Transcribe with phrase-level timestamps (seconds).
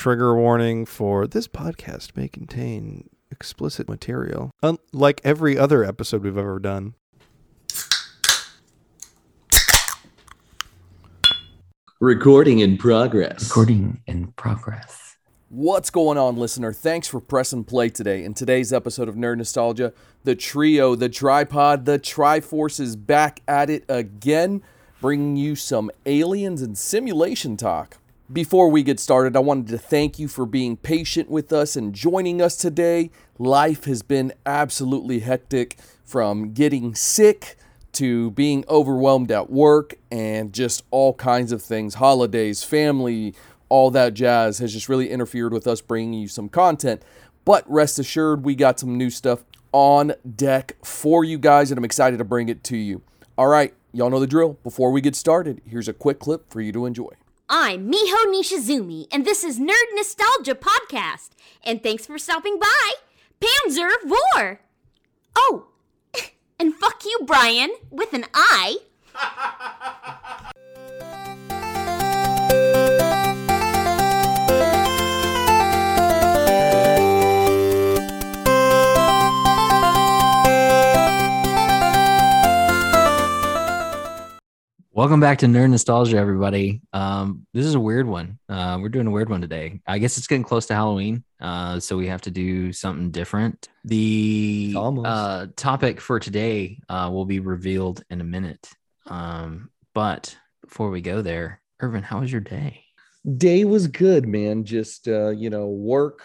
[0.00, 6.58] trigger warning for this podcast may contain explicit material, unlike every other episode we've ever
[6.58, 6.94] done.
[12.00, 13.44] Recording in progress.
[13.50, 15.16] Recording in progress.
[15.50, 16.72] What's going on, listener?
[16.72, 18.24] Thanks for pressing play today.
[18.24, 19.92] In today's episode of Nerd Nostalgia,
[20.24, 24.62] the trio, the tripod, the Triforce is back at it again,
[25.02, 27.99] bringing you some aliens and simulation talk.
[28.32, 31.92] Before we get started, I wanted to thank you for being patient with us and
[31.92, 33.10] joining us today.
[33.38, 37.56] Life has been absolutely hectic from getting sick
[37.94, 43.34] to being overwhelmed at work and just all kinds of things holidays, family,
[43.68, 47.02] all that jazz has just really interfered with us bringing you some content.
[47.44, 51.84] But rest assured, we got some new stuff on deck for you guys, and I'm
[51.84, 53.02] excited to bring it to you.
[53.36, 54.52] All right, y'all know the drill.
[54.62, 57.10] Before we get started, here's a quick clip for you to enjoy.
[57.52, 61.30] I'm Miho Nishizumi, and this is Nerd Nostalgia Podcast.
[61.64, 62.92] And thanks for stopping by,
[63.40, 64.60] Panzer Vor.
[65.34, 65.66] Oh,
[66.60, 68.76] and fuck you, Brian, with an I.
[84.92, 86.80] Welcome back to Nerd Nostalgia, everybody.
[86.92, 88.40] Um, this is a weird one.
[88.48, 89.80] Uh, we're doing a weird one today.
[89.86, 93.68] I guess it's getting close to Halloween, uh, so we have to do something different.
[93.84, 98.68] The uh, topic for today uh, will be revealed in a minute.
[99.06, 102.82] Um, but before we go there, Irvin, how was your day?
[103.36, 104.64] Day was good, man.
[104.64, 106.24] Just uh, you know, work.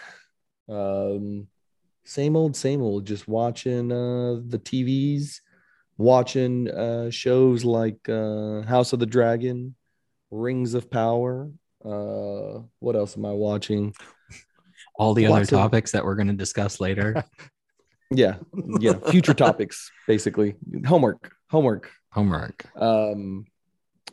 [0.68, 1.46] Um,
[2.04, 3.06] same old, same old.
[3.06, 5.38] Just watching uh the TVs,
[5.98, 9.74] watching uh shows like uh House of the Dragon,
[10.30, 11.50] Rings of Power.
[11.84, 13.94] Uh, what else am I watching?
[14.96, 17.24] All the other Lots of- topics that we're going to discuss later.
[18.12, 18.36] Yeah,
[18.78, 18.92] yeah.
[19.10, 20.54] Future topics, basically.
[20.86, 21.90] Homework, homework.
[22.12, 22.64] Homework.
[22.80, 23.46] Um,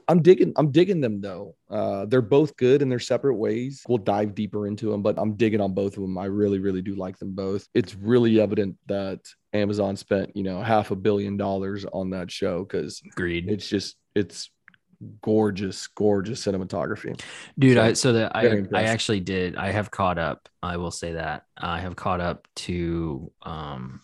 [0.07, 0.51] I'm digging.
[0.55, 1.53] I'm digging them though.
[1.69, 3.83] Uh, they're both good in their separate ways.
[3.87, 6.17] We'll dive deeper into them, but I'm digging on both of them.
[6.17, 7.67] I really, really do like them both.
[7.75, 9.19] It's really evident that
[9.53, 13.49] Amazon spent, you know, half a billion dollars on that show because Agreed.
[13.49, 14.49] it's just it's
[15.21, 17.19] gorgeous, gorgeous cinematography.
[17.59, 20.91] dude So, i so that i i actually did i have caught up i will
[20.91, 23.99] say that i have caught up to um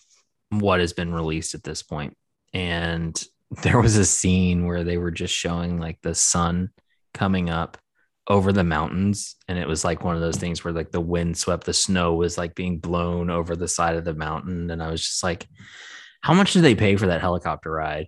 [0.50, 2.18] what has been released at this point
[2.54, 3.24] and
[3.64, 6.70] there was a scene where they were just showing like the sun
[7.14, 7.78] coming up
[8.29, 11.35] over the mountains and it was like one of those things where like the wind
[11.35, 14.90] swept the snow was like being blown over the side of the mountain and i
[14.91, 15.47] was just like
[16.22, 18.07] how much did they pay for that helicopter ride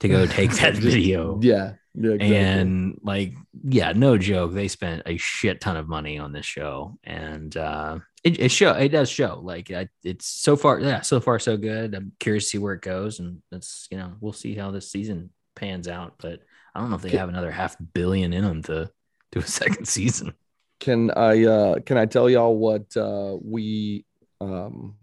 [0.00, 2.36] to go take that video Yeah, yeah, exactly.
[2.36, 6.98] and like yeah no joke they spent a shit ton of money on this show
[7.04, 11.20] and uh it, it show it does show like I, it's so far yeah so
[11.20, 14.32] far so good i'm curious to see where it goes and that's you know we'll
[14.32, 16.40] see how this season pans out but
[16.74, 18.90] i don't know if they have another half billion in them to
[19.32, 20.34] do a second season
[20.80, 24.04] can I uh can I tell y'all what uh we
[24.40, 24.96] um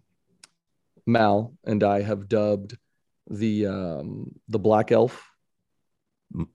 [1.05, 2.77] Mal and I have dubbed
[3.29, 5.31] the um the black elf?
[6.35, 6.47] Mm.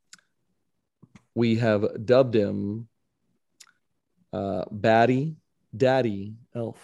[1.35, 2.89] We have dubbed him
[4.33, 5.37] uh Batty
[5.75, 6.79] Daddy Elf.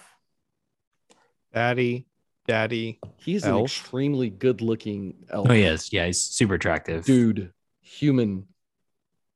[1.53, 2.07] Daddy,
[2.47, 3.01] daddy.
[3.17, 5.49] He's an extremely good looking elf.
[5.51, 8.47] oh yes yeah he's super attractive Dude, human.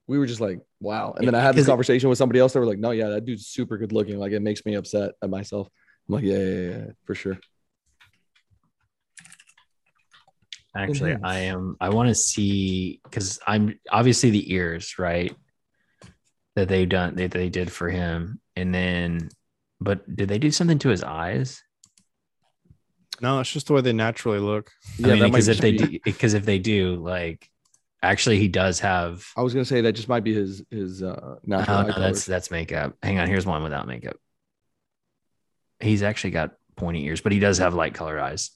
[0.06, 1.14] We were just like, wow.
[1.16, 2.52] And then I had this conversation with somebody else.
[2.52, 4.18] They were like, no, yeah, that dude's super good looking.
[4.18, 5.68] Like, it makes me upset at myself.
[6.08, 7.38] I'm like, yeah, yeah, yeah, yeah, for sure.
[10.74, 11.20] Actually, is.
[11.22, 11.76] I am.
[11.80, 15.34] I want to see because I'm obviously the ears, right?
[16.56, 19.28] That they done that they did for him, and then,
[19.80, 21.62] but did they do something to his eyes?
[23.20, 24.70] No, it's just the way they naturally look.
[25.04, 27.48] I mean, because if just they do, because if they do, like,
[28.02, 29.24] actually, he does have.
[29.36, 31.92] I was gonna say that just might be his his uh natural Oh eye no,
[31.92, 32.06] color.
[32.06, 32.94] that's that's makeup.
[33.02, 34.16] Hang on, here's one without makeup.
[35.80, 38.50] He's actually got pointy ears, but he does have light colored eyes.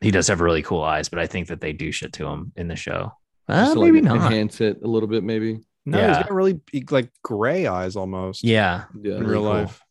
[0.00, 2.52] He does have really cool eyes, but I think that they do shit to him
[2.56, 3.12] in the show.
[3.50, 4.16] Just Uh, to, like, maybe not.
[4.16, 5.60] enhance it a little bit, maybe.
[5.84, 6.08] No, Yeah.
[6.16, 6.60] he's got really
[6.90, 8.42] like gray eyes almost.
[8.44, 9.16] Yeah, Yeah.
[9.16, 9.50] in really real cool.
[9.52, 9.82] life.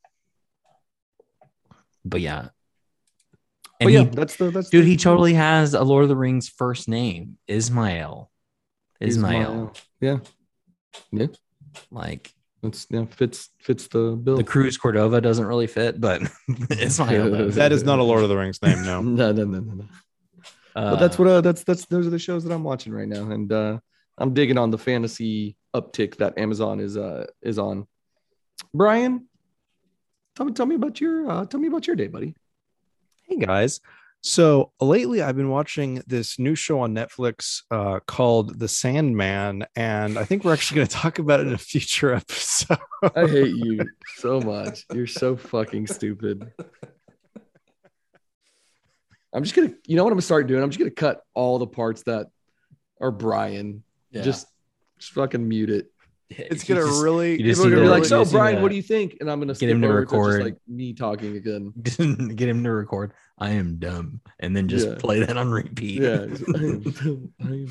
[2.05, 2.49] but yeah.
[3.79, 6.15] But yeah, he, that's the that's dude, the- he totally has a Lord of the
[6.17, 8.29] Rings first name, Ismael.
[8.99, 9.73] Ismael.
[10.01, 10.19] Yeah.
[11.11, 11.27] Yeah.
[11.91, 14.37] Like That's yeah, fits fits the bill.
[14.37, 16.21] the Cruz Cordova doesn't really fit, but
[16.69, 17.55] Ismael does.
[17.61, 19.01] That is not a Lord of the Rings name, no.
[19.01, 19.85] no, no, no, no, no.
[20.75, 23.07] Uh, but that's what uh, that's that's those are the shows that I'm watching right
[23.07, 23.79] now, and uh,
[24.17, 27.87] I'm digging on the fantasy uptick that Amazon is uh is on.
[28.73, 29.27] Brian,
[30.35, 32.35] tell me, tell me about your, uh, tell me about your day, buddy.
[33.23, 33.79] Hey guys.
[34.21, 40.19] So lately I've been watching this new show on Netflix uh, called The Sandman, and
[40.19, 42.77] I think we're actually going to talk about it in a future episode.
[43.15, 43.79] I hate you
[44.17, 44.85] so much.
[44.93, 46.51] You're so fucking stupid.
[49.31, 50.63] I'm just gonna, you know what I'm gonna start doing?
[50.63, 52.27] I'm just gonna cut all the parts that
[52.99, 53.83] are Brian.
[54.23, 54.47] Just,
[54.97, 55.91] just fucking mute it.
[56.29, 57.31] It's going to just- really.
[57.41, 58.81] you just People are need gonna be to- like, "So, just Brian, what do you
[58.83, 60.43] think?" And I'm gonna get him skip to over just record.
[60.43, 61.73] like me talking again.
[62.35, 63.13] get him to record.
[63.37, 64.95] I am dumb, and then just Yeah.
[64.99, 66.01] play that on repeat.
[66.01, 66.25] Yeah.
[66.55, 67.67] I am- I am-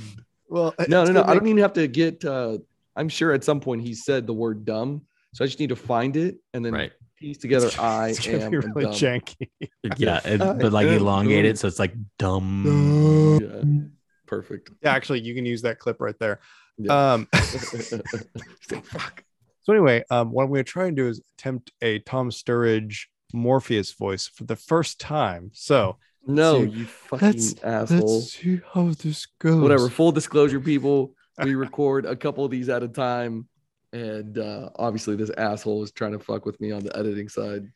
[0.49, 1.21] well, no, no, no.
[1.21, 2.25] gonna I don't even have to get.
[2.25, 2.59] uh
[2.97, 5.03] I'm sure at some point he said the word "dumb,"
[5.35, 6.93] so I just need to find it and then Right.
[7.19, 7.71] piece together.
[7.79, 8.93] I it's am be really dumb.
[8.93, 9.49] janky.
[9.99, 13.39] Yeah, it- but like am elongate it, so it's like dumb.
[13.41, 13.85] Yeah.
[14.27, 14.71] Perfect.
[14.83, 16.41] Yeah, actually, you can use that clip right there.
[16.79, 17.13] Yeah.
[17.15, 19.25] Um, Fuck.
[19.63, 23.07] so anyway, um, what I'm going to try and do is attempt a Tom Sturridge
[23.33, 25.51] Morpheus voice for the first time.
[25.53, 25.97] So
[26.27, 26.71] No, see.
[26.71, 28.19] you fucking Let's- asshole.
[28.21, 29.61] let's see how this goes.
[29.61, 29.89] Whatever.
[29.89, 31.15] Full disclosure, people.
[31.43, 33.47] We record a couple of these at a time,
[33.93, 37.71] and uh, obviously this asshole is trying to fuck with me on the editing side.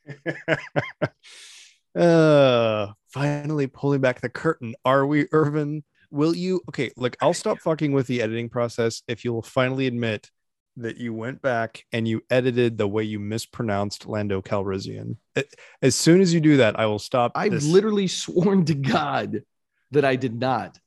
[1.95, 4.75] uh, finally pulling back the curtain.
[4.85, 5.85] Are we, Irvin?
[6.12, 6.61] Will you?
[6.69, 10.31] Okay, look, I'll stop fucking with the editing process if you'll finally admit
[10.76, 15.17] that you went back and you edited the way you mispronounced Lando Calrissian.
[15.81, 17.32] As soon as you do that, I will stop.
[17.35, 17.67] I've this.
[17.67, 19.43] literally sworn to God
[19.91, 20.79] that I did not.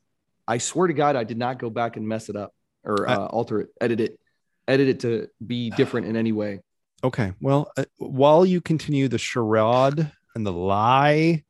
[0.48, 3.16] I swear to God, I did not go back and mess it up or I-
[3.16, 4.20] uh, alter it, edit it,
[4.68, 6.62] edit it to be different in any way.
[7.04, 7.34] Okay.
[7.42, 11.44] Well, uh, while you continue the charade and the lie,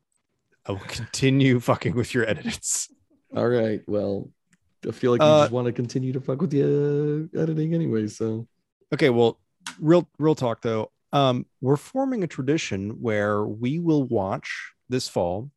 [0.66, 2.90] I will continue fucking with your edits.
[3.36, 3.82] All right.
[3.88, 4.30] Well,
[4.88, 7.74] I feel like you Uh, just want to continue to fuck with the uh, editing
[7.74, 8.08] anyway.
[8.08, 8.48] So
[8.94, 9.40] Okay, well,
[9.80, 10.92] real real talk though.
[11.12, 15.50] Um, we're forming a tradition where we will watch this fall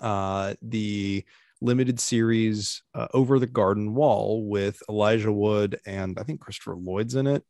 [0.00, 1.22] uh the
[1.60, 7.14] limited series uh, over the garden wall with Elijah Wood and I think Christopher Lloyd's
[7.14, 7.44] in it.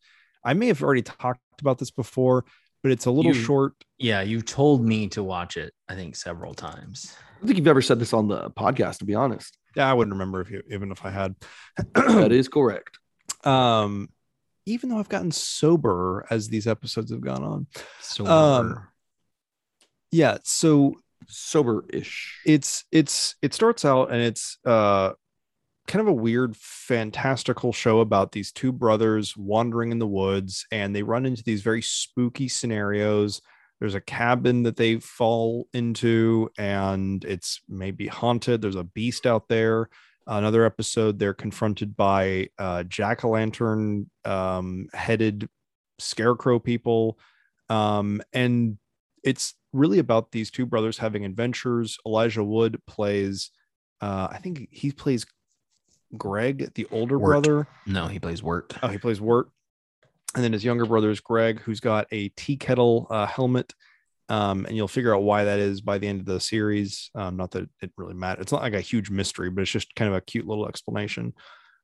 [0.45, 2.45] I may have already talked about this before,
[2.83, 3.75] but it's a little You- short.
[3.99, 5.73] Yeah, you told me to watch it.
[5.89, 7.15] I think several times.
[7.41, 9.57] I don't think you've ever said this on the podcast, to be honest.
[9.75, 11.35] Yeah, I wouldn't remember if you even if I had.
[11.95, 12.99] that is correct.
[13.45, 14.11] um
[14.67, 17.67] even though I've gotten sober as these episodes have gone on.
[18.01, 18.87] So Um,
[20.11, 20.97] Yeah, so
[21.29, 22.41] Sober ish.
[22.45, 25.13] it's it's it starts out and it's uh
[25.87, 30.95] kind of a weird fantastical show about these two brothers wandering in the woods and
[30.95, 33.41] they run into these very spooky scenarios
[33.81, 39.49] there's a cabin that they fall into and it's maybe haunted there's a beast out
[39.49, 39.89] there
[40.27, 45.49] another episode they're confronted by uh jack-o'-lantern um headed
[45.99, 47.19] scarecrow people
[47.69, 48.79] um and
[49.23, 51.99] it's really about these two brothers having adventures.
[52.07, 53.51] Elijah Wood plays,
[54.01, 55.27] uh, I think he plays
[56.17, 57.45] Greg, the older Wirt.
[57.45, 57.67] brother.
[57.87, 58.75] no, he plays Wirt.
[58.83, 59.49] Oh, he plays Wirt.
[60.35, 63.75] And then his younger brother is Greg, who's got a tea kettle uh, helmet.
[64.29, 67.11] Um, and you'll figure out why that is by the end of the series.
[67.17, 68.43] Um, not that it really matters.
[68.43, 71.35] It's not like a huge mystery, but it's just kind of a cute little explanation.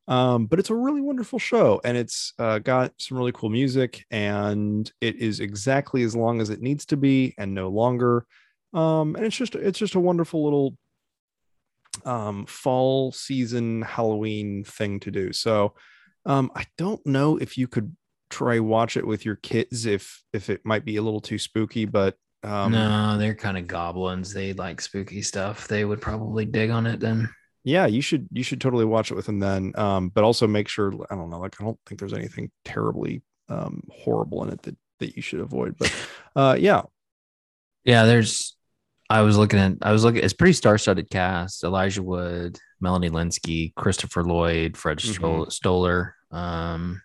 [0.08, 4.04] Um, but it's a really wonderful show, and it's uh, got some really cool music,
[4.12, 8.24] and it is exactly as long as it needs to be, and no longer.
[8.72, 10.76] Um, and it's just it's just a wonderful little
[12.04, 15.32] um, fall season Halloween thing to do.
[15.32, 15.74] So
[16.24, 17.96] um, I don't know if you could
[18.36, 21.84] try watch it with your kids if if it might be a little too spooky,
[21.84, 24.32] but um, no, they're kind of goblins.
[24.32, 25.68] They like spooky stuff.
[25.68, 27.28] They would probably dig on it then.
[27.64, 30.68] yeah you should you should totally watch it with them then um but also make
[30.68, 34.62] sure i don't know like i don't think there's anything terribly um horrible in it
[34.62, 35.90] that that you should avoid but
[36.36, 36.82] uh yeah
[37.84, 38.56] Yeah, there's.
[39.08, 39.72] I was looking at.
[39.82, 40.22] I was looking.
[40.24, 47.00] It's pretty star-studded cast: Elijah Wood, Melanie Lynskey, Christopher Lloyd, Fred Stol- Stoller, um,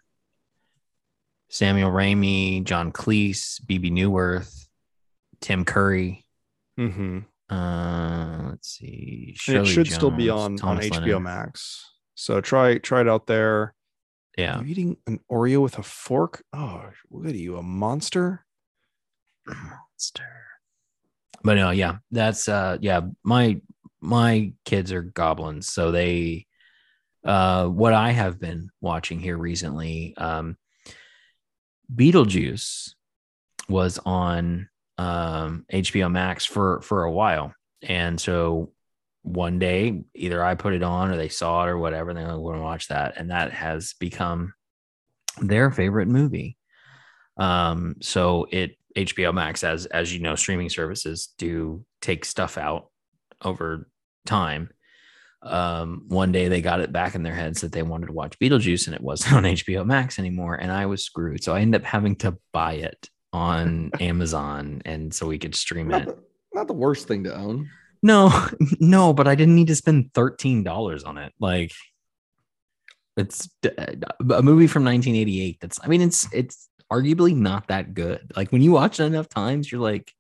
[1.52, 4.68] Samuel Ramey, John Cleese, Bebe Neuwirth,
[5.42, 6.26] Tim Curry.
[6.80, 7.20] mm-hmm.
[7.50, 9.34] Uh, let's see.
[9.34, 11.24] it Shirley should still be on Thomas on hbo Lennon.
[11.24, 13.76] max so try try it out there
[14.38, 18.46] Yeah, eating an oreo with a fork oh what are you a monster
[19.46, 20.24] monster.
[21.44, 23.60] But no, yeah, that's uh yeah, my
[24.00, 26.46] my kids are goblins, so they
[27.26, 30.56] uh what I have been watching here recently, um
[31.94, 32.94] Beetlejuice
[33.70, 37.54] was on um HBO Max for for a while.
[37.82, 38.72] And so
[39.24, 42.28] one day either I put it on or they saw it or whatever, and they're
[42.28, 43.18] like, we're gonna watch that.
[43.18, 44.54] And that has become
[45.40, 46.58] their favorite movie.
[47.38, 52.90] Um, so it HBO Max, as as you know, streaming services do take stuff out
[53.44, 53.88] over
[54.26, 54.70] time.
[55.44, 58.38] Um, one day they got it back in their heads that they wanted to watch
[58.40, 61.44] Beetlejuice and it wasn't on HBO Max anymore, and I was screwed.
[61.44, 65.88] So I ended up having to buy it on Amazon, and so we could stream
[65.88, 66.08] Not it.
[66.08, 66.18] the,
[66.54, 67.70] not the worst thing to own.
[68.04, 68.32] No,
[68.80, 71.34] no, but I didn't need to spend thirteen dollars on it.
[71.40, 71.72] Like,
[73.18, 75.58] it's a movie from 1988.
[75.60, 78.32] That's, I mean, it's it's arguably not that good.
[78.36, 80.14] Like when you watch it enough times, you're like,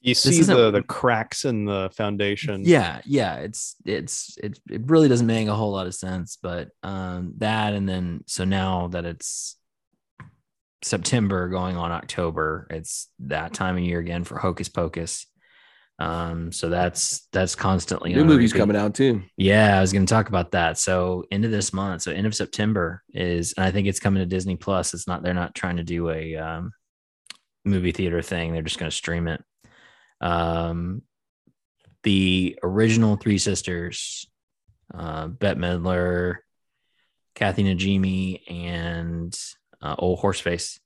[0.00, 2.64] You see isn't- the the cracks in the foundation.
[2.64, 3.36] yeah, yeah.
[3.36, 6.38] It's it's it it really doesn't make a whole lot of sense.
[6.40, 9.56] But um, that and then so now that it's
[10.82, 15.26] September going on October, it's that time of year again for Hocus Pocus.
[15.98, 19.22] Um, so that's that's constantly New movies coming out too.
[19.36, 20.78] Yeah, I was going to talk about that.
[20.78, 24.20] So end of this month, so end of September is, and I think it's coming
[24.22, 24.94] to Disney Plus.
[24.94, 26.72] It's not, they're not trying to do a um,
[27.66, 28.54] movie theater thing.
[28.54, 29.44] They're just going to stream it.
[30.20, 31.02] Um,
[32.02, 34.26] the original Three Sisters,
[34.94, 36.36] uh, Bette Midler,
[37.34, 39.38] Kathy Najimy, and
[39.82, 40.78] uh, Old Horseface.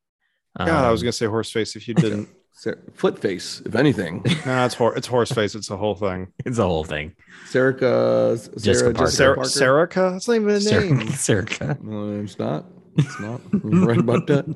[0.58, 2.28] God, I was Um, gonna say horseface if you didn't.
[2.56, 4.22] Sa- Foot face, if anything.
[4.46, 5.56] no, it's hor- it's horseface.
[5.56, 6.28] It's the whole thing.
[6.44, 7.16] It's a whole thing.
[7.48, 9.10] Sarah, Jessica Sarah Parker.
[9.10, 9.88] Sarah, Jessica Parker.
[9.88, 10.12] Serica?
[10.12, 10.98] That's not even a Sir- name.
[11.08, 11.82] Serica.
[11.82, 12.66] No, it's not.
[12.96, 13.40] It's not.
[13.52, 14.46] You're right about that.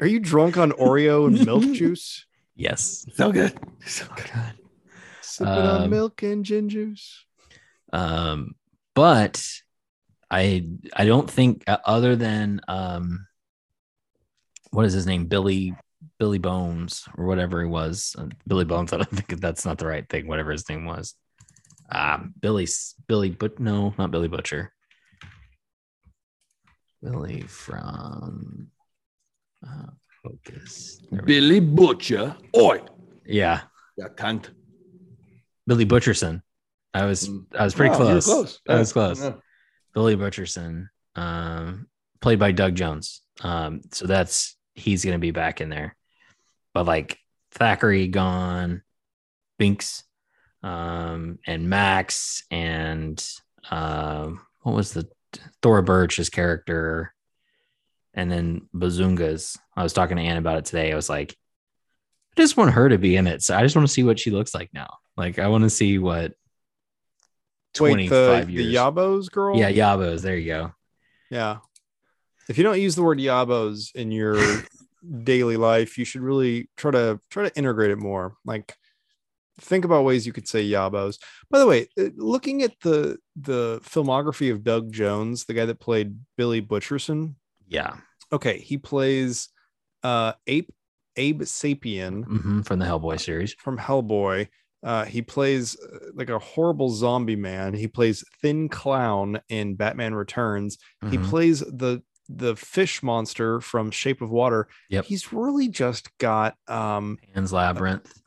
[0.00, 2.26] Are you drunk on Oreo and milk juice?
[2.58, 3.06] Yes.
[3.14, 3.58] So good.
[3.86, 4.54] So good.
[5.22, 7.24] Sipping on Um, milk and gin juice.
[7.92, 8.54] um
[8.94, 9.40] but
[10.30, 13.26] i i don't think uh, other than um
[14.72, 15.74] what is his name billy
[16.18, 19.86] billy bones or whatever he was uh, billy bones i don't think that's not the
[19.86, 21.14] right thing whatever his name was
[21.92, 22.66] um billy
[23.06, 24.72] billy but no not billy butcher
[27.02, 28.68] billy from
[29.66, 29.86] uh,
[30.28, 32.36] focus Billy Butcher.
[32.56, 32.80] Oi.
[33.26, 33.62] yeah
[33.96, 34.50] Yeah, cunt.
[35.66, 36.42] billy butcherson
[36.94, 38.60] i was i was pretty were close, close.
[38.68, 39.32] i was close yeah.
[39.94, 41.88] Billy Butcherson, um,
[42.20, 43.22] played by Doug Jones.
[43.42, 45.96] Um, so that's he's gonna be back in there.
[46.72, 47.18] But like
[47.52, 48.82] Thackeray gone,
[49.60, 50.04] Binx,
[50.62, 53.18] um, and Max, and
[53.70, 55.08] um, what was the
[55.62, 57.12] Thora Birch's character,
[58.18, 59.56] and then Bazungas.
[59.76, 60.90] I was talking to Ann about it today.
[60.90, 61.36] I was like,
[62.36, 63.42] I just want her to be in it.
[63.44, 64.88] So I just want to see what she looks like now.
[65.16, 66.32] Like I want to see what
[67.78, 68.66] Wait, 25 the, years.
[68.66, 69.56] the Yabos girl?
[69.56, 70.22] yeah, Yabos.
[70.22, 70.72] There you go.
[71.30, 71.58] Yeah.
[72.48, 74.36] If you don't use the word Yabos in your
[75.22, 78.34] daily life, you should really try to try to integrate it more.
[78.44, 78.74] Like
[79.60, 81.18] think about ways you could say Yabos.
[81.50, 85.78] By the way, uh, looking at the the filmography of Doug Jones, the guy that
[85.78, 87.36] played Billy Butcherson,
[87.68, 87.96] Yeah.
[88.32, 89.48] Okay, he plays
[90.02, 90.70] uh Ape
[91.16, 93.54] Abe Sapien hmm from the Hellboy series.
[93.54, 94.48] from Hellboy.
[94.84, 97.74] Uh, he plays uh, like a horrible zombie man.
[97.74, 100.78] He plays Thin Clown in Batman Returns.
[101.10, 101.24] He Mhm.
[101.28, 104.68] plays the the fish monster from Shape of Water.
[104.90, 105.06] Yep.
[105.06, 108.22] He's really just got um Pan's Labyrinth.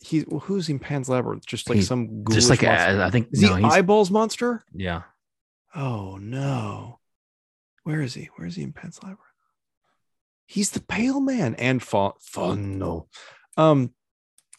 [0.00, 1.46] he well, who's in Pan's Labyrinth?
[1.46, 4.64] Just like He's some Just like uh, I think is no, he eyeballs monster?
[4.74, 5.02] yeah.
[5.74, 6.98] Oh no.
[7.84, 8.28] Where is he?
[8.36, 9.22] Where is he in Pan's Labyrinth?
[10.48, 13.06] He's the pale man and fun fun no.
[13.56, 13.94] Um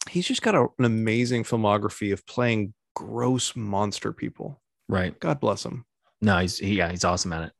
[0.08, 4.62] he's just got a- an amazing filmography of playing gross monster people.
[4.88, 5.18] Right.
[5.20, 5.84] God bless him.
[6.22, 7.52] No, he's he, yeah, he's awesome at it.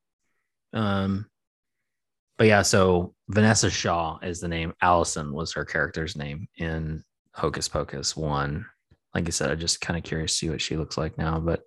[0.78, 1.26] Um,
[2.38, 4.72] but yeah, so Vinessa Shaw is the name.
[4.80, 7.02] Allison was her character's name in
[7.34, 8.64] Hocus Pocus one.
[9.14, 11.40] Like I said, I'm just kind of curious to see what she looks like now,
[11.40, 11.62] but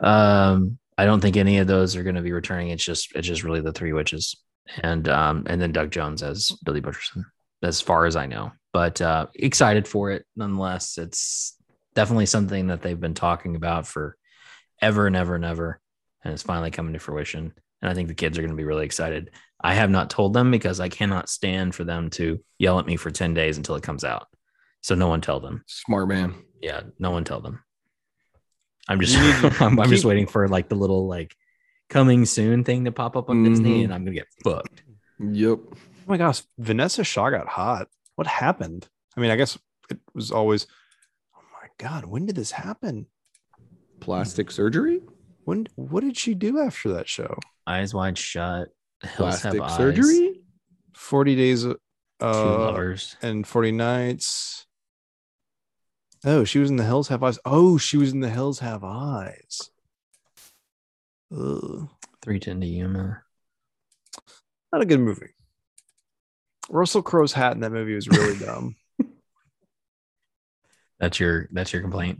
[0.00, 2.68] um, I don't think any of those are going to be returning.
[2.68, 4.36] It's just it's just really the three witches
[4.82, 7.24] and um and then Doug Jones as Billy Butcherson,
[7.62, 8.52] as far as I know.
[8.72, 10.96] But uh, excited for it nonetheless.
[10.96, 11.56] It's
[11.94, 14.16] definitely something that they've been talking about for
[14.80, 15.80] ever and ever and ever
[16.24, 17.52] and it's finally coming to fruition.
[17.82, 19.30] And I think the kids are going to be really excited.
[19.60, 22.96] I have not told them because I cannot stand for them to yell at me
[22.96, 24.26] for 10 days until it comes out.
[24.82, 25.62] So no one tell them.
[25.66, 26.34] Smart man.
[26.60, 27.62] Yeah, no one tell them.
[28.88, 31.34] I'm just You need to I'm, I'm just waiting for like the little like
[31.90, 33.84] coming soon thing to pop up on Disney Mhm.
[33.84, 34.82] and I'm going to get fucked.
[35.18, 35.58] Yep.
[35.70, 37.88] Oh my gosh, Vinessa Shaw got hot.
[38.16, 38.88] What happened?
[39.16, 39.58] I mean, I guess
[39.90, 40.66] it was always
[41.36, 43.06] oh my god, when did this happen?
[44.00, 45.00] Plastic surgery.
[45.44, 47.36] When what did she do after that show?
[47.66, 48.68] Eyes wide shut.
[49.02, 49.76] Hills have Plastic eyes.
[49.76, 50.40] surgery.
[50.94, 51.74] 40 days uh,
[52.20, 53.16] Two lovers.
[53.22, 54.66] and 40 nights.
[56.24, 57.38] Oh, she was in the Hills Have Eyes.
[57.46, 59.70] Oh, she was in the Hills Have Eyes.
[61.36, 61.88] Ugh.
[62.22, 63.22] Three ten to Yuma.
[64.72, 65.30] Not a good movie.
[66.68, 68.76] Russell Crowe's hat in that movie was really dumb.
[70.98, 72.18] That's your that's your complaint.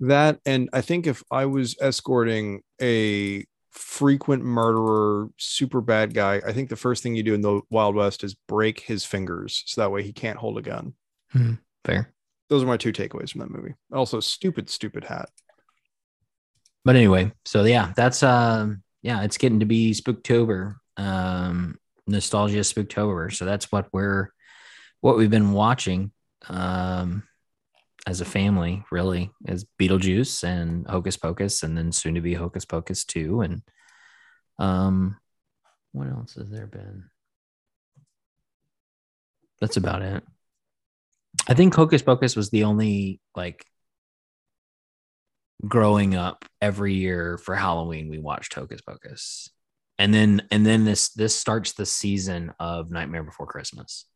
[0.00, 6.52] that and I think if I was escorting a frequent murderer, super bad guy, I
[6.52, 9.80] think the first thing you do in the Wild West is break his fingers so
[9.80, 10.92] that way he can't hold a gun.
[11.32, 12.12] Hmm, fair.
[12.48, 13.74] Those are my two takeaways from that movie.
[13.92, 15.30] Also, stupid, stupid hat.
[16.84, 20.76] But anyway, so yeah, that's um yeah, it's getting to be Spooktober.
[20.96, 23.32] Um nostalgia Spooktober.
[23.32, 24.30] So that's what we're
[25.00, 26.12] what we've been watching
[26.48, 27.24] um
[28.06, 32.64] as a family, really, is Beetlejuice and Hocus Pocus, and then soon to be Hocus
[32.64, 33.42] Pocus 2.
[33.42, 33.62] And
[34.58, 35.16] um
[35.92, 37.10] what else has there been?
[39.60, 40.24] That's about it.
[41.48, 43.64] I think Hocus Pocus was the only like
[45.66, 49.50] growing up every year for Halloween we watched Hocus Pocus.
[49.98, 54.06] And then and then this this starts the season of Nightmare Before Christmas.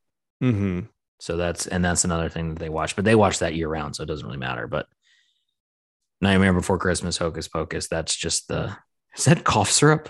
[0.43, 0.81] Mm-hmm.
[1.21, 3.95] So that's and that's another thing that they watch, but they watch that year round,
[3.97, 4.67] so it doesn't really matter.
[4.67, 4.87] But
[6.21, 8.77] Nightmare Before Christmas, Hocus Pocus, that's just the
[9.17, 10.09] is that cough syrup?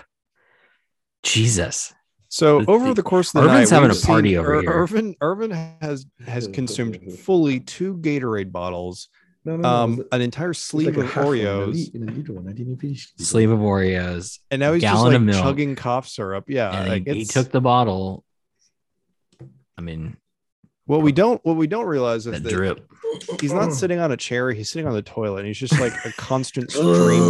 [1.23, 1.93] Jesus.
[2.29, 4.61] So The- over the- course of the Irvin's night, having a party seen over Ir-
[4.61, 4.71] here.
[4.71, 9.09] Irvin Irvin has has consumed fully two Gatorade bottles,
[9.45, 11.91] No, no, um, an entire sleeve of Oreos,
[13.19, 14.39] Sleeve of Oreos.
[14.49, 15.43] and now he's just like milk.
[15.43, 16.45] chugging cough syrup.
[16.47, 18.23] Yeah, and like he, he took the bottle.
[19.77, 20.17] I mean,
[20.85, 22.91] what we don't what we don't realize is that that drip.
[23.39, 25.93] he's not sitting on a chair; he's sitting on the toilet, and he's just like
[26.05, 27.21] a constant stream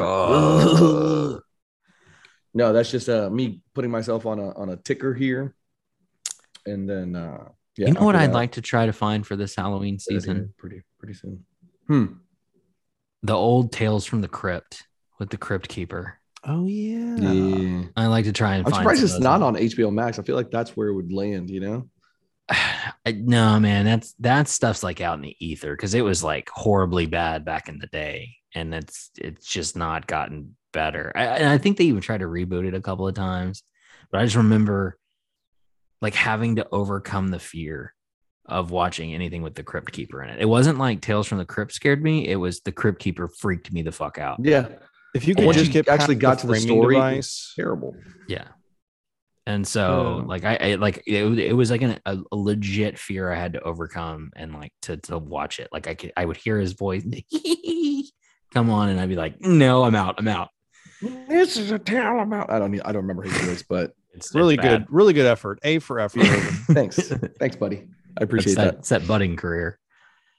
[0.00, 1.40] of.
[2.56, 5.56] No, that's just uh me putting myself on a on a ticker here,
[6.66, 7.88] and then uh yeah.
[7.88, 10.12] you know what I'd that, like to try to find for this Halloween set it
[10.12, 10.54] here season?
[10.56, 11.44] pretty pretty soon.
[11.86, 12.06] Hmm.
[13.22, 14.84] The old Tales from the Crypt
[15.18, 16.18] with the Crypt Keeper.
[16.46, 17.16] Oh yeah.
[17.16, 17.84] Yeah.
[17.96, 20.18] I like to try and I'm find surprised it's not on HBO Max.
[20.18, 21.48] I feel like that's where it would land.
[21.50, 21.88] You know.
[22.50, 26.50] I- no, man, that's that stuff's like out in the ether because it was like
[26.50, 31.12] horribly bad back in the day, and it's it's just not gotten better.
[31.14, 33.62] I, and I think they even tried to reboot it a couple of times,
[34.10, 34.98] but I just remember
[36.02, 37.94] like having to overcome the fear
[38.46, 40.40] of watching anything with the Crypt Keeper in it.
[40.40, 43.72] It wasn't like Tales from the Crypt scared me; it was the Crypt Keeper freaked
[43.72, 44.38] me the fuck out.
[44.42, 44.68] Yeah.
[45.14, 47.94] If you could Once just get actually past got to the framing story, device, Terrible.
[48.28, 48.48] Yeah.
[49.46, 50.26] And so, Yeah.
[50.26, 53.52] like, I, I like it, it was like an, a, a legit fear I had
[53.52, 55.68] to overcome and like to, to watch it.
[55.70, 57.04] Like, I could, I would hear his voice
[58.54, 60.48] come on, and I'd be like, no, I'm out, I'm out.
[61.28, 62.50] This is a tale I'm out.
[62.50, 62.70] I don't.
[62.70, 64.86] need- I don't remember his voice, but It's it's really bad.
[64.86, 65.58] good, really good effort.
[65.62, 66.24] A for effort.
[66.72, 66.96] Thanks,
[67.38, 67.84] thanks, buddy.
[68.18, 68.74] I appreciate that, that.
[68.80, 69.78] it's that budding career.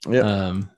[0.08, 0.20] Yeah.
[0.20, 0.70] Um,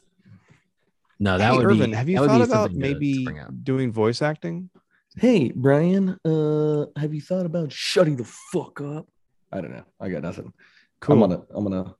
[1.20, 1.96] no, that Hey, would Irvin, be.
[1.96, 3.26] have you thought be about something to- to maybe
[3.62, 4.70] doing voice acting?
[5.16, 9.08] Hey, Brian, uh, have you thought about shutting the fuck up?
[9.52, 9.84] I don't know.
[10.00, 10.52] I got nothing.
[11.00, 11.14] Cool.
[11.24, 11.94] I'm gonna, I'm gonna.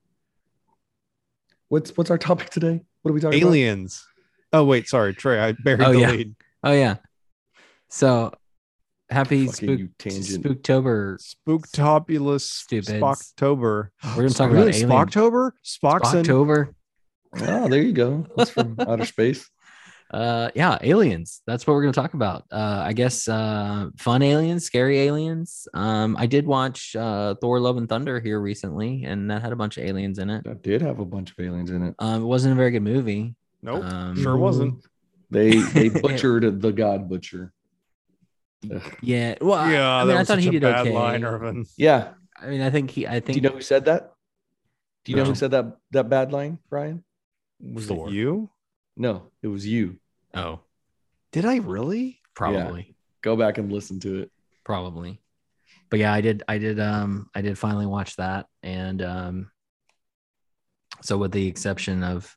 [1.69, 2.81] What's what's our topic today?
[3.03, 3.49] What are we talking about?
[3.49, 4.07] Aliens.
[4.53, 5.39] Oh wait, sorry, Trey.
[5.41, 6.11] I buried Oh, the yeah.
[6.11, 6.35] lead.
[6.65, 6.97] Oh yeah.
[7.89, 8.33] So
[9.11, 10.45] happy Fucking spook, you tangent.
[10.45, 11.19] Spooktober.
[11.47, 12.89] Spooktopulous Stupids.
[12.91, 13.89] Spocktober.
[14.05, 14.69] We're gonna talk really?
[14.69, 14.91] about alien.
[14.91, 15.51] Spocktober?
[15.65, 16.25] Spockson.
[16.25, 16.63] Spocktober.
[17.33, 17.65] about?
[17.65, 18.27] Oh, there you go.
[18.37, 19.49] That's from outer space.
[20.11, 24.65] uh yeah aliens that's what we're gonna talk about uh i guess uh fun aliens
[24.65, 29.43] scary aliens um i did watch uh thor love and thunder here recently and that
[29.43, 31.83] had a bunch of aliens in it That did have a bunch of aliens in
[31.83, 31.95] it.
[31.99, 33.85] um it wasn't a very good movie Nope.
[33.85, 34.83] um Sure wasn't.
[35.31, 37.53] They they butchered the God Butcher.
[38.73, 38.83] Ugh.
[39.03, 41.65] yeah well yeah, i, I that mean i thought he did okay line, Irvin.
[41.77, 42.15] Yeah.
[42.41, 43.27] i mean i think he i think.
[43.27, 44.13] Do you know who said that?
[45.05, 47.05] Do you know who said that that bad line, Brian?
[47.61, 48.09] Was Thor.
[48.09, 48.51] it you?
[48.97, 49.99] No, it was you.
[50.35, 50.61] oh
[51.33, 52.21] Did I really?
[52.35, 54.31] probably Go back and listen to it.
[54.65, 55.21] probably
[55.91, 59.51] but yeah i did i did um i did finally watch that and um
[61.03, 62.37] so with the exception of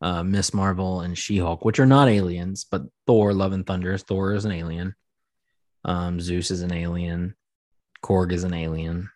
[0.00, 4.34] uh miss marvel and she-hulk which are not aliens but thor love and thunder thor
[4.34, 4.94] is an alien
[5.86, 7.34] um zeus is an alien
[8.02, 9.08] korg is an alien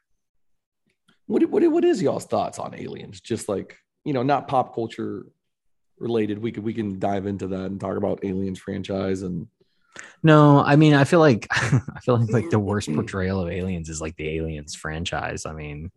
[1.27, 3.21] What what what is y'all's thoughts on aliens?
[3.21, 5.27] Just like you know, not pop culture
[5.99, 6.39] related.
[6.39, 9.47] We could we can dive into that and talk about aliens franchise and
[10.23, 13.89] no i mean i feel like i feel like like the worst portrayal of aliens
[13.89, 15.91] is like the aliens franchise i mean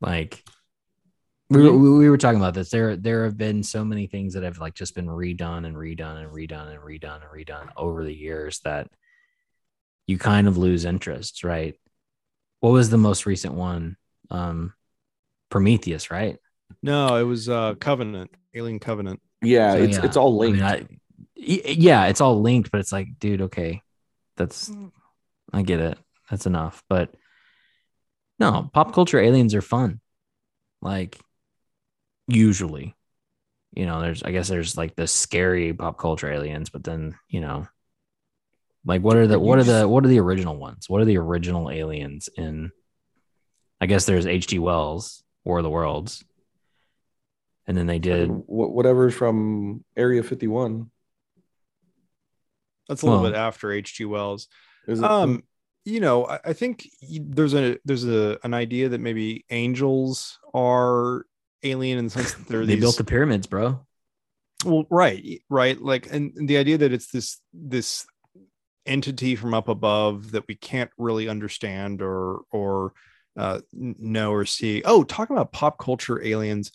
[0.00, 0.42] like
[1.50, 4.42] we, we, we were talking about this there there have been so many things that
[4.42, 8.14] have like just been redone and redone and redone and redone and redone over the
[8.14, 8.88] years that
[10.08, 11.76] you kind of lose interest right
[12.60, 13.96] what was the most recent one
[14.30, 14.74] um
[15.50, 16.38] prometheus right
[16.82, 19.20] No, it was uh Covenant, Alien Covenant.
[19.42, 20.92] yeah, So, it's yeah, it's all I mean, linked.
[21.36, 23.82] Yeah it's all linked but it's like dude okay
[24.36, 24.70] that's
[25.52, 25.98] i get it
[26.30, 27.14] that's enough but
[28.38, 30.00] No, pop culture aliens are fun.
[30.80, 31.18] Like
[32.26, 32.94] usually.
[33.74, 37.40] You know, there's I guess there's like the scary pop culture aliens, but then, you
[37.40, 37.66] know,
[38.84, 40.88] like what are the what are the what are the original ones?
[40.88, 42.70] What are the original aliens in
[43.80, 44.58] I guess there's H.G.
[44.58, 46.24] Wells, War of the Worlds.
[47.66, 50.90] And then they did Wh- whatever's from Area 51.
[52.88, 54.04] That's a little Well- bit after H.G.
[54.06, 54.48] Wells.
[54.86, 55.04] Is it?
[55.04, 55.44] Um,
[55.84, 56.88] you know, I, I think
[57.20, 61.24] there's a there's a an idea that maybe angels are
[61.62, 63.84] alien in the sense that they're they these built the pyramids, bro.
[64.64, 68.06] well right right like and, and the idea that it's this this
[68.88, 72.92] entity from up above that we can't really understand or or
[73.38, 76.72] uh, know or see oh talking about pop culture aliens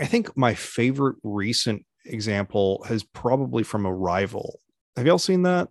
[0.00, 4.60] i think my favorite recent example has probably from arrival
[4.96, 5.68] have y'all seen that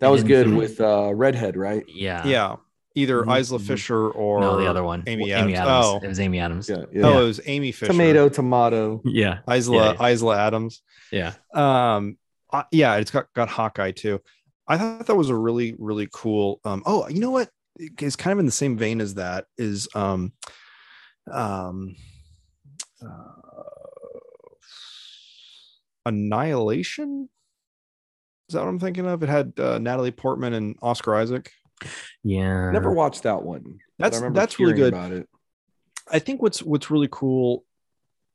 [0.00, 1.84] that was good with uh, Redhead, right?
[1.88, 2.26] Yeah.
[2.26, 2.56] yeah
[2.96, 3.66] either Mhm, isla mhm.
[3.66, 5.02] fisher or no, the other one.
[5.06, 6.68] amy Well, adams, oh It was Amy Adams.
[6.68, 6.84] Yeah.
[7.02, 9.00] oh it was amy fisher Tomato, tomato.
[9.04, 9.38] Yeah.
[9.48, 10.82] isla Yeah, isla adams
[11.12, 11.32] Yeah.
[11.54, 12.16] um
[12.54, 14.20] uh, yeah it's got got hawkeye too
[14.68, 18.32] i thought that was a really really cool um oh you know what it's kind
[18.32, 20.32] of in the same vein as that is um
[21.30, 21.96] um
[23.04, 23.32] uh,
[26.06, 27.28] annihilation
[28.48, 31.50] is that what i'm thinking of it had uh, natalie portman and oscar isaac
[32.22, 32.70] Yeah.
[32.70, 33.78] Never watched that one.
[33.98, 34.94] That's- that's really good.
[34.94, 35.28] About it.
[36.10, 37.64] I think what's what's really cool,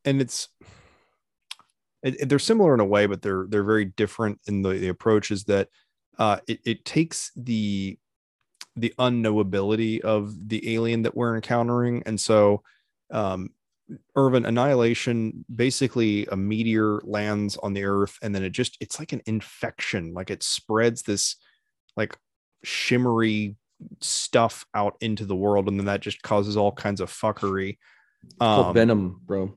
[0.05, 0.49] and it's
[2.03, 5.31] it, they're similar in a way, but they're they're very different in the, the approach.
[5.31, 5.69] Is that
[6.17, 7.97] uh, it it takes the
[8.75, 12.63] the unknowability of the alien that we're encountering, and so
[13.11, 13.49] um,
[14.15, 19.13] Irvin Annihilation basically a meteor lands on the Earth, and then it just it's like
[19.13, 21.35] an infection, like it spreads this
[21.97, 22.17] like
[22.63, 23.55] shimmery
[24.01, 27.77] stuff out into the world and then that just causes all kinds of fuckery
[28.39, 29.53] um, Venom, bro.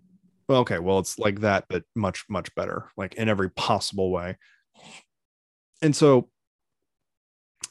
[0.49, 4.37] Well, okay well it's like that but much much better like in every possible way.
[5.81, 6.29] And so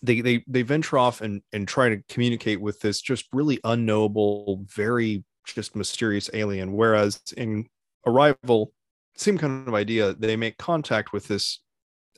[0.04, 4.66] they they they venture off and and try to communicate with this just really unknowable
[4.68, 6.74] very just mysterious alien.
[6.74, 7.68] Whereas in
[8.06, 8.74] arrival
[9.16, 10.14] same kind of idea.
[10.14, 11.60] They make contact with this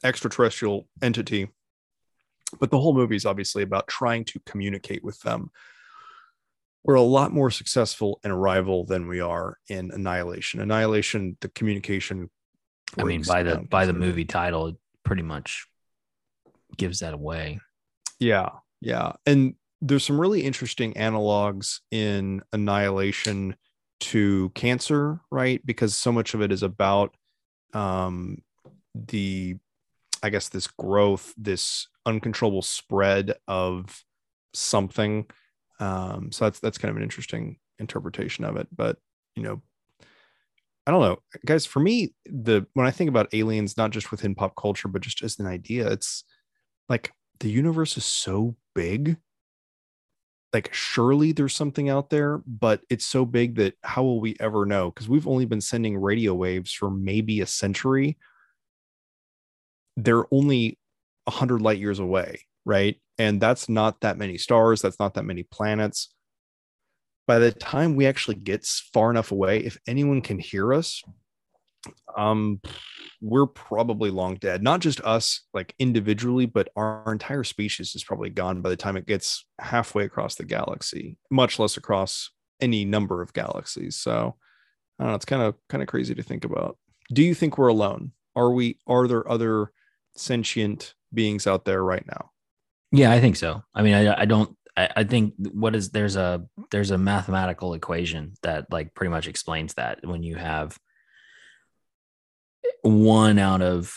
[0.03, 1.49] extraterrestrial entity
[2.59, 5.51] but the whole movie is obviously about trying to communicate with them
[6.83, 12.29] we're a lot more successful in arrival than we are in annihilation annihilation the communication
[12.97, 15.67] I mean, by the by the movie title, it pretty much
[16.77, 17.59] gives that away.
[18.19, 18.49] Yeah,
[18.81, 19.13] yeah.
[19.25, 23.55] And there's some really interesting analogs in Annihilation
[24.01, 25.65] to cancer, right?
[25.65, 27.15] Because so much of it is about
[27.73, 28.37] um
[28.95, 29.57] the
[30.21, 34.03] I guess this growth, this uncontrollable spread of
[34.53, 35.25] something.
[35.79, 38.67] Um, so that's that's kind of an interesting interpretation of it.
[38.75, 38.97] But
[39.35, 39.61] you know,
[40.85, 41.65] I don't know, guys.
[41.65, 45.23] For me, the when I think about aliens, not just within pop culture, but just
[45.23, 46.23] as an idea, it's
[46.89, 49.17] like the universe is so big
[50.53, 54.65] like surely there's something out there but it's so big that how will we ever
[54.65, 58.17] know because we've only been sending radio waves for maybe a century
[59.97, 60.77] they're only
[61.25, 65.43] 100 light years away right and that's not that many stars that's not that many
[65.43, 66.13] planets.
[67.25, 71.01] By the time we actually get far enough away if anyone can hear us
[72.17, 72.61] um
[73.21, 74.61] we're probably long dead.
[74.61, 78.97] Not just us like individually but our entire species is probably gone by the time
[78.97, 83.95] it gets halfway across the galaxy much less across any number of galaxies.
[83.95, 84.35] So
[84.99, 86.77] i don't know it's kind of kind of crazy to think about.
[87.13, 88.11] Do you think we're alone?
[88.35, 89.71] Are we are there other
[90.15, 92.31] sentient beings out there right now
[92.93, 93.63] Yeah, I think so.
[93.73, 94.55] I mean, I, I don't.
[94.77, 99.27] I, I think what is there's a there's a mathematical equation that like pretty much
[99.27, 100.77] explains that when you have
[102.83, 103.93] one out of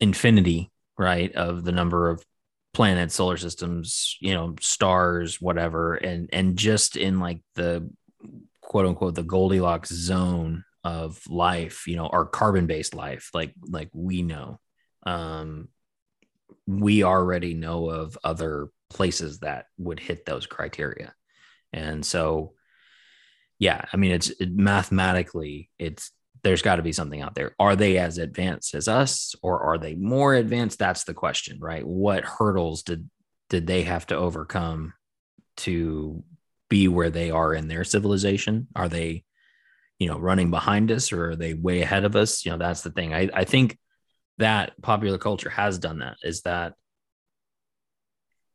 [0.00, 2.24] infinity, right, of the number of
[2.72, 7.88] planets, solar systems, you know, stars, whatever, and and just in like the
[8.62, 13.90] quote unquote the Goldilocks zone of life, you know, or carbon based life, like like
[13.92, 14.58] we know.
[15.04, 15.68] Um,
[16.66, 21.14] we already know of other places that would hit those criteria.
[21.72, 22.54] And so,
[23.58, 26.10] yeah, I mean, it's it, mathematically, it's
[26.42, 27.54] there's got to be something out there.
[27.58, 30.78] Are they as advanced as us or are they more advanced?
[30.78, 31.84] That's the question, right?
[31.86, 33.08] What hurdles did
[33.48, 34.92] did they have to overcome
[35.58, 36.22] to
[36.68, 38.68] be where they are in their civilization?
[38.74, 39.24] Are they,
[39.98, 42.44] you know, running behind us or are they way ahead of us?
[42.44, 43.14] You know, that's the thing.
[43.14, 43.78] I, I think
[44.38, 46.74] that popular culture has done that is that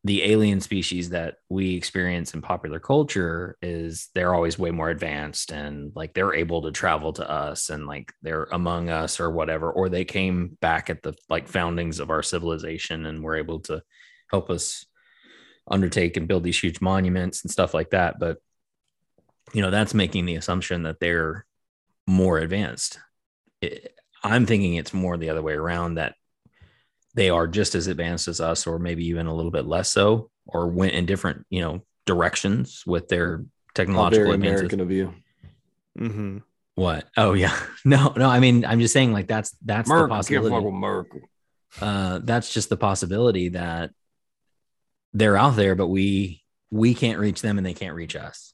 [0.03, 5.51] the alien species that we experience in popular culture is they're always way more advanced
[5.51, 9.71] and like they're able to travel to us and like they're among us or whatever
[9.71, 13.81] or they came back at the like foundings of our civilization and were able to
[14.31, 14.85] help us
[15.69, 18.17] undertake and build these huge monuments and stuff like that.
[18.19, 18.37] But
[19.53, 21.45] you know that's making the assumption that they're
[22.07, 22.99] more advanced
[24.23, 26.15] i'm thinking it's more the other way around that
[27.13, 30.29] they are just as advanced as us or maybe even a little bit less so
[30.45, 34.91] or went in different you know directions with their How technological very advances American of
[34.91, 35.13] you.
[35.97, 36.37] Mm-hmm.
[36.75, 40.67] what oh yeah no no i mean i'm just saying like that's that's the possibility
[40.67, 41.17] America.
[41.81, 43.91] uh that's just the possibility that
[45.13, 48.53] they're out there but we we can't reach them and they can't reach us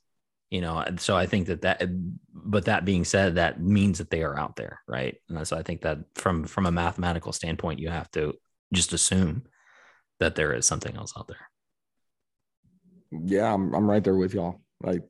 [0.49, 1.81] you know so i think that that
[2.33, 5.63] but that being said that means that they are out there right and so i
[5.63, 8.33] think that from from a mathematical standpoint you have to
[8.73, 9.43] just assume
[10.19, 11.49] that there is something else out there
[13.12, 14.60] Yeah, I'm, I'm right there with y'all.
[14.81, 15.03] Like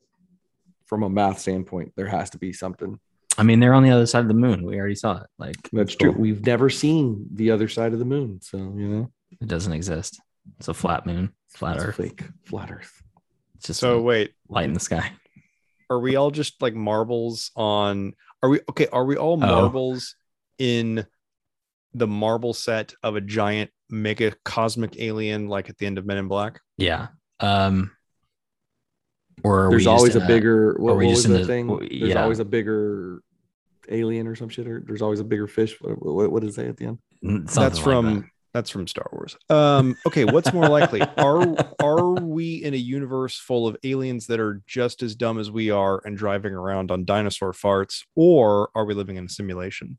[0.86, 2.98] from a math standpoint, there has to be something.
[3.36, 5.56] i mean they're on the other side of the moon we already saw it like
[5.72, 6.12] That's true.
[6.12, 8.40] We've never seen the other side of the moon.
[8.42, 10.20] So, you know, it doesn't exist
[10.58, 13.02] it's a flat moon flat it's earth fake, flat earth.
[13.56, 15.12] it's just So wait, light in the sky
[15.90, 18.14] are we all just like marbles on?
[18.42, 18.86] Are we okay?
[18.88, 20.14] Are we all marbles
[20.58, 21.06] in
[21.94, 26.18] the marble set of a giant mega cosmic alien, like at the end of Men
[26.18, 26.60] in Black?
[26.76, 27.08] yeah
[27.40, 27.90] um
[29.44, 31.68] or There's always in a bigger, what, what was the the- thing?
[31.68, 33.22] w- There's always a bigger
[33.88, 35.80] alien or some shit, or there's always a bigger fish.
[35.80, 36.98] What, what, what does it say at the end?
[37.22, 38.24] Something that's like from that.
[38.58, 39.36] That's from Star Wars.
[39.48, 41.00] Um, okay, what's more likely?
[41.16, 45.48] Are are we in a universe full of aliens that are just as dumb as
[45.48, 49.96] we are and driving around on dinosaur farts, or are we living in a simulation?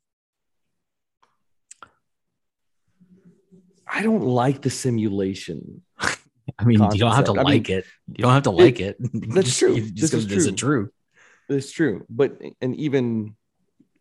[3.87, 5.83] I don't like the simulation.
[5.97, 7.39] I mean, you don't have to concept.
[7.39, 7.85] I mean, like it.
[8.07, 8.97] You don't have to like it.
[8.99, 9.73] You that's just- true.
[9.75, 10.89] you just This go, is Is true?
[11.47, 13.35] It's true, but and even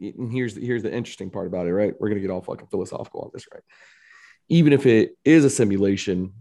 [0.00, 1.94] and here's here's the interesting part about it, right?
[1.98, 3.62] We're gonna get all fucking philosophical on this, right?
[4.48, 6.32] Even if it is a simulation,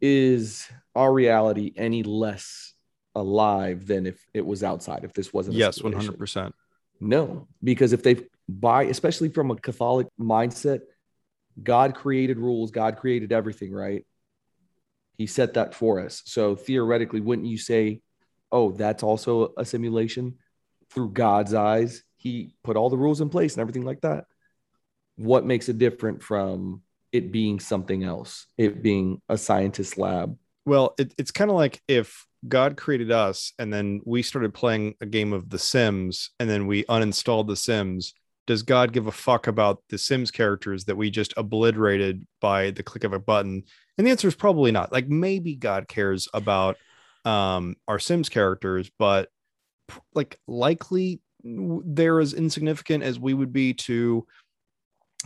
[0.00, 2.74] is our reality any less
[3.14, 5.04] alive than if it was outside?
[5.04, 6.54] If this wasn't Yes, hundred percent.
[7.00, 10.80] No, because if they buy, especially from a Catholic mindset,
[11.62, 14.04] God created rules, God created everything, right?
[15.16, 16.22] He set that for us.
[16.24, 18.00] So theoretically, wouldn't you say,
[18.50, 20.38] oh, that's also a simulation
[20.90, 22.02] through God's eyes?
[22.16, 24.24] He put all the rules in place and everything like that.
[25.16, 26.82] What makes it different from
[27.14, 30.36] it being something else, it being a scientist lab?
[30.66, 34.96] Well, it, it's kind of like if God created us and then we started playing
[35.00, 38.14] a game of The Sims and then we uninstalled The Sims.
[38.48, 42.82] Does God give a fuck about the Sims characters that we just obliterated by the
[42.82, 43.62] click of a button?
[43.96, 44.92] And the answer is probably not.
[44.92, 46.76] Like maybe God cares about
[47.24, 49.28] um, our Sims characters, but
[50.14, 54.26] like likely they're as insignificant as we would be to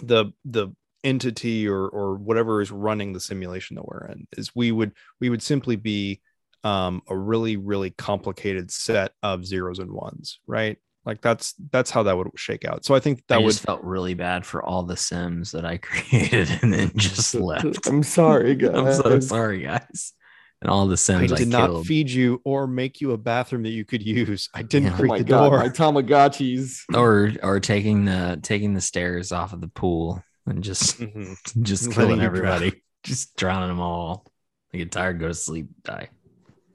[0.02, 0.68] the the
[1.04, 5.30] entity or or whatever is running the simulation that we're in is we would we
[5.30, 6.20] would simply be
[6.64, 12.02] um a really really complicated set of zeros and ones right like that's that's how
[12.02, 14.62] that would shake out so i think that I would just felt really bad for
[14.64, 17.86] all the Sims that I created and then just left.
[17.86, 18.70] I'm sorry, guys.
[18.74, 20.12] I'm so sorry, guys.
[20.60, 21.86] And all the Sims I, did not killed.
[21.86, 24.94] feed you or make you a bathroom that you could use i didn't Yeah.
[24.94, 26.80] Oh create my the god, door my Tamagotchis.
[26.94, 31.36] or or taking the taking the stairs off of the pool and just Mhm.
[31.62, 34.26] just killing you everybody, just drowning them all.
[34.72, 36.10] They get tired, go to sleep, die.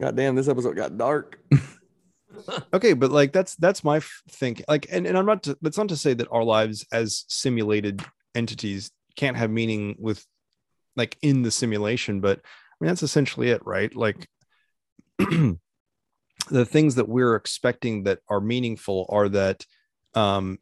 [0.01, 1.39] God damn, this episode got dark.
[2.73, 5.77] okay but like that's that's my f- think like and, and i'm not to, that's
[5.77, 10.25] not to say that our lives as simulated entities can't have meaning with
[10.95, 14.27] like in the simulation but i mean that's essentially it right like
[15.19, 19.65] the things that we're expecting that are meaningful are that
[20.15, 20.57] um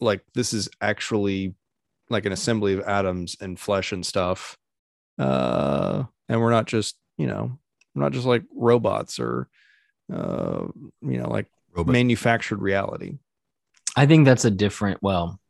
[0.00, 1.54] like this is actually
[2.10, 4.56] like an assembly of atoms and flesh and stuff
[5.18, 7.58] uh and we're not just you know
[7.94, 9.48] we're not just like robots or
[10.12, 10.66] uh
[11.02, 11.46] you know like
[11.86, 13.18] manufactured reality
[13.98, 15.40] I think that's a different, well,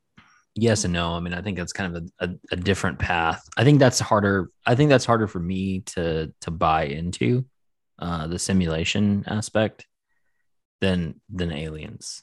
[0.55, 1.13] yes and no.
[1.13, 3.47] I mean, I think that's kind of a, a, a different path.
[3.59, 4.49] I think that's harder.
[4.65, 7.45] I think that's harder for me to to buy into
[7.99, 9.87] uh, the simulation aspect
[10.81, 12.23] than than aliens.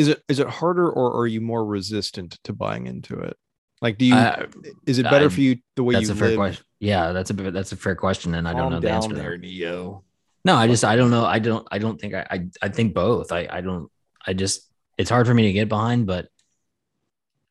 [0.00, 3.36] Is it is it harder or are you more resistant to buying into it
[3.82, 4.46] like do you Uh,
[4.86, 6.64] is it better I- for you the way that's you a fair live question.
[6.80, 9.16] Yeah, that's a bit- that's a fair question, and I don't know the answer down
[9.24, 9.40] to that.
[9.40, 10.04] Neo.
[10.46, 11.24] No, I just I don't know.
[11.26, 13.32] I don't I don't think I I, I think both.
[13.32, 13.90] I I don't
[14.26, 14.56] I just
[14.96, 16.28] it's hard for me to get behind, but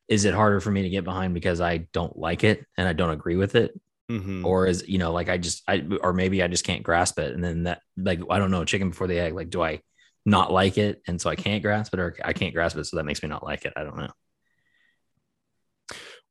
[0.08, 2.92] is it harder for me to get behind because I don't like it and I
[2.92, 3.78] don't agree with it?
[4.10, 4.44] Mhm.
[4.44, 7.32] or is you know like i just i or maybe i just can't grasp it
[7.32, 9.80] and then that like i don't know chicken before the egg like do i
[10.26, 11.42] not like it and so i mm-hmm.
[11.42, 13.72] can't grasp it or i can't grasp it so that makes me not like it.
[13.76, 14.10] I don't know.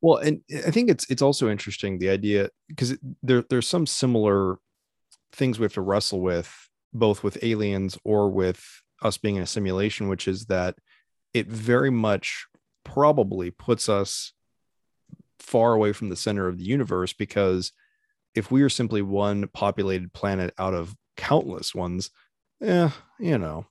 [0.00, 4.56] Well, and I think it's it's also interesting the idea because there there's some similar
[5.32, 8.64] things we have to wrestle with both with aliens or with
[9.02, 10.76] us being in a simulation, which is that
[11.34, 12.46] it very much
[12.84, 14.32] probably puts us
[15.38, 17.72] far away from the center of the universe because
[18.34, 22.10] if we are simply one populated planet out of countless ones,
[22.60, 23.66] yeah, you know,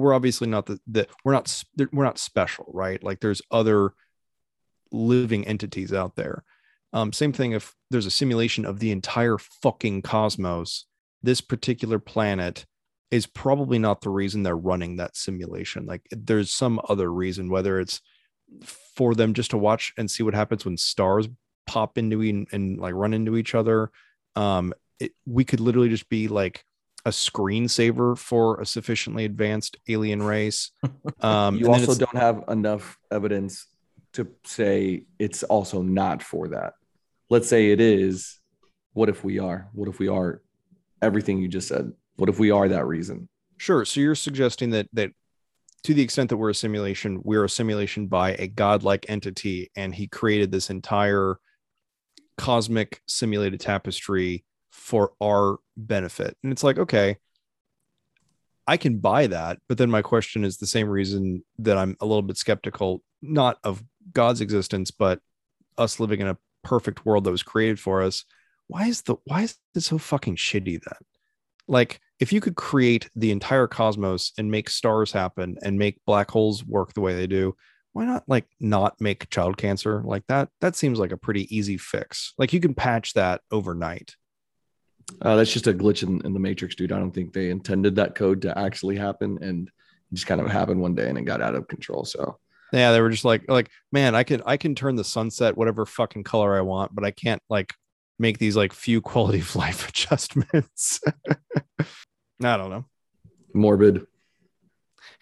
[0.00, 3.02] we're obviously not the, the we're not we're not special, right?
[3.02, 3.92] Like there's other
[4.92, 6.44] living entities out there.
[6.92, 10.86] Um, same thing if there's a simulation of the entire fucking cosmos,
[11.22, 12.66] this particular planet
[13.10, 15.86] is probably not the reason they're running that simulation.
[15.86, 18.00] Like there's some other reason, whether it's
[18.96, 21.28] for them just to watch and see what happens when stars
[21.66, 23.90] pop into e- and like run into each other.
[24.36, 26.64] Um, it, we could literally just be like
[27.04, 30.70] a screensaver for a sufficiently advanced alien race.
[31.22, 33.66] Um, you also don't have enough evidence
[34.14, 36.72] to say it's also not for that.
[37.28, 38.40] Let's say it is.
[38.94, 39.68] What if we are?
[39.74, 40.40] What if we are
[41.02, 41.92] everything you just said?
[42.16, 43.28] What if we are that reason?
[43.58, 43.84] Sure.
[43.84, 45.12] So you're suggesting that that
[45.84, 49.94] to the extent that we're a simulation, we're a simulation by a godlike entity, and
[49.94, 51.38] he created this entire
[52.38, 56.36] cosmic simulated tapestry for our benefit.
[56.42, 57.16] And it's like, okay,
[58.66, 62.06] I can buy that, but then my question is the same reason that I'm a
[62.06, 65.20] little bit skeptical, not of God's existence, but
[65.76, 68.24] us living in a perfect world that was created for us.
[68.68, 70.98] Why is the why is it so fucking shitty then?
[71.70, 76.30] like if you could create the entire cosmos and make stars happen and make black
[76.30, 77.54] holes work the way they do
[77.92, 81.78] why not like not make child cancer like that that seems like a pretty easy
[81.78, 84.16] fix like you can patch that overnight
[85.22, 86.92] Uh, that's just a glitch in, in the matrix, dude.
[86.92, 90.50] I don't think they intended that code to actually happen, and it just kind of
[90.50, 92.04] happened one day and it got out of control.
[92.04, 92.38] So
[92.72, 95.84] yeah they were just like like man i can i can turn the sunset whatever
[95.84, 97.74] fucking color i want but i can't like
[98.20, 101.00] make these like few quality of life adjustments
[101.80, 102.84] i don't know
[103.54, 104.06] morbid.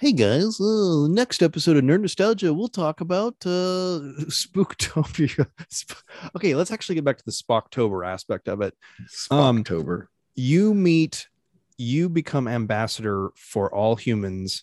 [0.01, 3.99] Hey guys, uh, next episode of Nerd Nostalgia, we'll talk about uh,
[4.31, 5.49] Spooktopia.
[6.37, 8.77] Okay, let's actually get back to the Spocktober aspect of it.
[9.29, 9.65] Um,
[10.37, 11.27] You meet,
[11.79, 14.63] you become ambassador for all humans,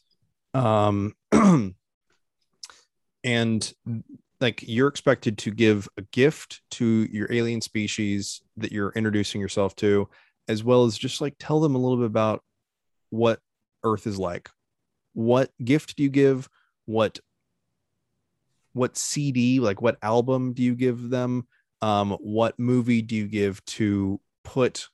[0.54, 1.14] um,
[3.26, 3.74] and
[4.40, 9.76] like you're expected to give a gift to your alien species that you're introducing yourself
[9.76, 10.08] to,
[10.48, 12.42] as well as just like tell them a little bit about
[13.10, 13.42] what
[13.84, 14.50] Earth is like
[15.16, 16.48] what gift do you give?
[16.86, 17.20] What
[18.74, 21.48] what cd like what album do you give them?
[21.82, 24.90] Um what movie do you give to put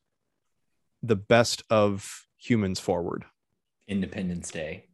[1.03, 3.25] the best of humans forward?
[3.87, 4.85] Independence day.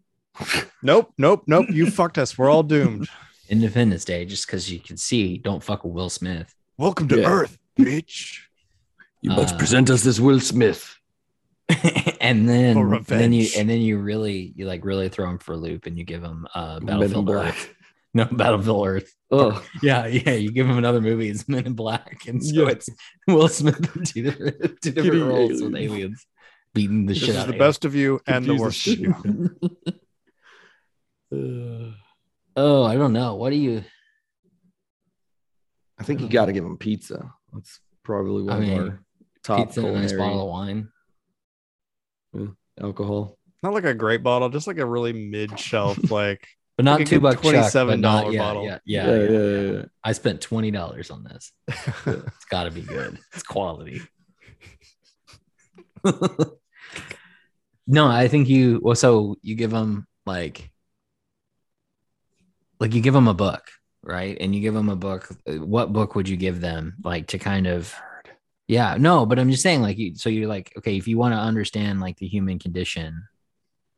[0.82, 1.66] Nope nope nope.
[1.70, 2.38] You fucked us.
[2.38, 3.10] We're all doomed.
[3.50, 6.56] Independence day just because you can see don't fuck with will smith.
[6.78, 7.28] Welcome to Yeah.
[7.30, 8.40] earth bitch.
[9.22, 10.96] You must Uh, present us this Will Smith.
[12.22, 15.54] and then and then you and then you really you like really throw him for
[15.54, 17.50] a loop and you give him uh battlefield Black.
[17.54, 17.74] earth.
[18.14, 19.14] No battlefield earth.
[19.30, 22.70] Oh, yeah yeah you give him another movie it's men in black and so Yeah.
[22.70, 22.90] it's
[23.28, 26.26] will smith two different two different roles with aliens.
[26.74, 29.14] beating the this shit out the best of you and the worst of you.
[32.56, 33.36] oh i don't know.
[33.36, 33.84] What do you
[36.00, 37.34] I think you got to give him pizza.
[37.52, 39.00] That's probably one I mean, of our
[39.44, 40.90] top pizza and a nice bottle of wine
[42.82, 43.38] alcohol.
[43.64, 46.48] not like a great bottle just like a really mid-shelf like
[46.78, 48.64] but not Like a two good buck $27 bottle.
[48.64, 49.72] yeah, Yeah, yeah, yeah, yeah, yeah.
[49.80, 49.86] yeah.
[50.04, 51.52] I spent twenty dollars on this.
[52.06, 53.18] It's got to be good.
[53.34, 54.02] It's quality.
[57.88, 58.80] no, I think you.
[58.84, 60.70] Well, so you give them like,
[62.80, 63.64] like you give them a book,
[64.04, 64.38] right?
[64.40, 65.28] And you give them a book.
[65.50, 67.94] Uh, what book would you give them, like to kind of?
[68.68, 71.34] Yeah, no, but I'm just saying, like, you, so you're like, okay, if you want
[71.34, 73.24] to understand like the human condition,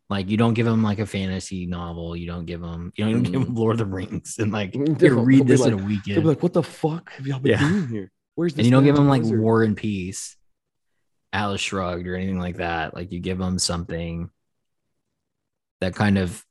[0.10, 3.24] like you don't give them like a fantasy novel, you don't give them, you don't
[3.24, 3.46] give mm.
[3.46, 5.88] them Lord of the Rings, and like mm, you read this like- in a They'll
[5.88, 7.70] weekend be like, "What the fuck have y'all been Yeah.
[7.70, 8.12] doing here?
[8.36, 10.38] Where's this?" and you don't give them like wizard?" War and Peace,
[11.34, 12.94] Atlas Shrugged, or anything like that.
[12.94, 14.30] Like you give them something
[15.82, 16.44] that kind of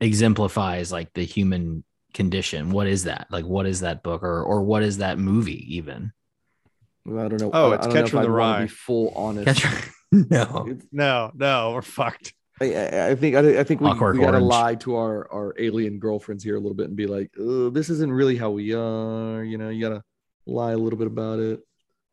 [0.00, 2.70] exemplifies like the human condition.
[2.70, 3.26] What is that?
[3.30, 6.12] Like, what is that book, or or what is that movie even?
[7.04, 7.50] Well, I don't know.
[7.52, 8.62] Oh, it's I Catcher in the I'd wanna Rye.
[8.62, 9.46] Be full honest.
[9.60, 13.86] Catcher- no, It's- no no we're fucked I, I, I think I, I think we,
[13.86, 14.46] Clockwork we gotta Orange.
[14.50, 17.88] lie to our our alien girlfriends here a little bit and be like, "Uh, this
[17.88, 19.44] isn't really how we are.
[19.44, 20.02] You know, you gotta
[20.46, 21.60] lie a little bit about it.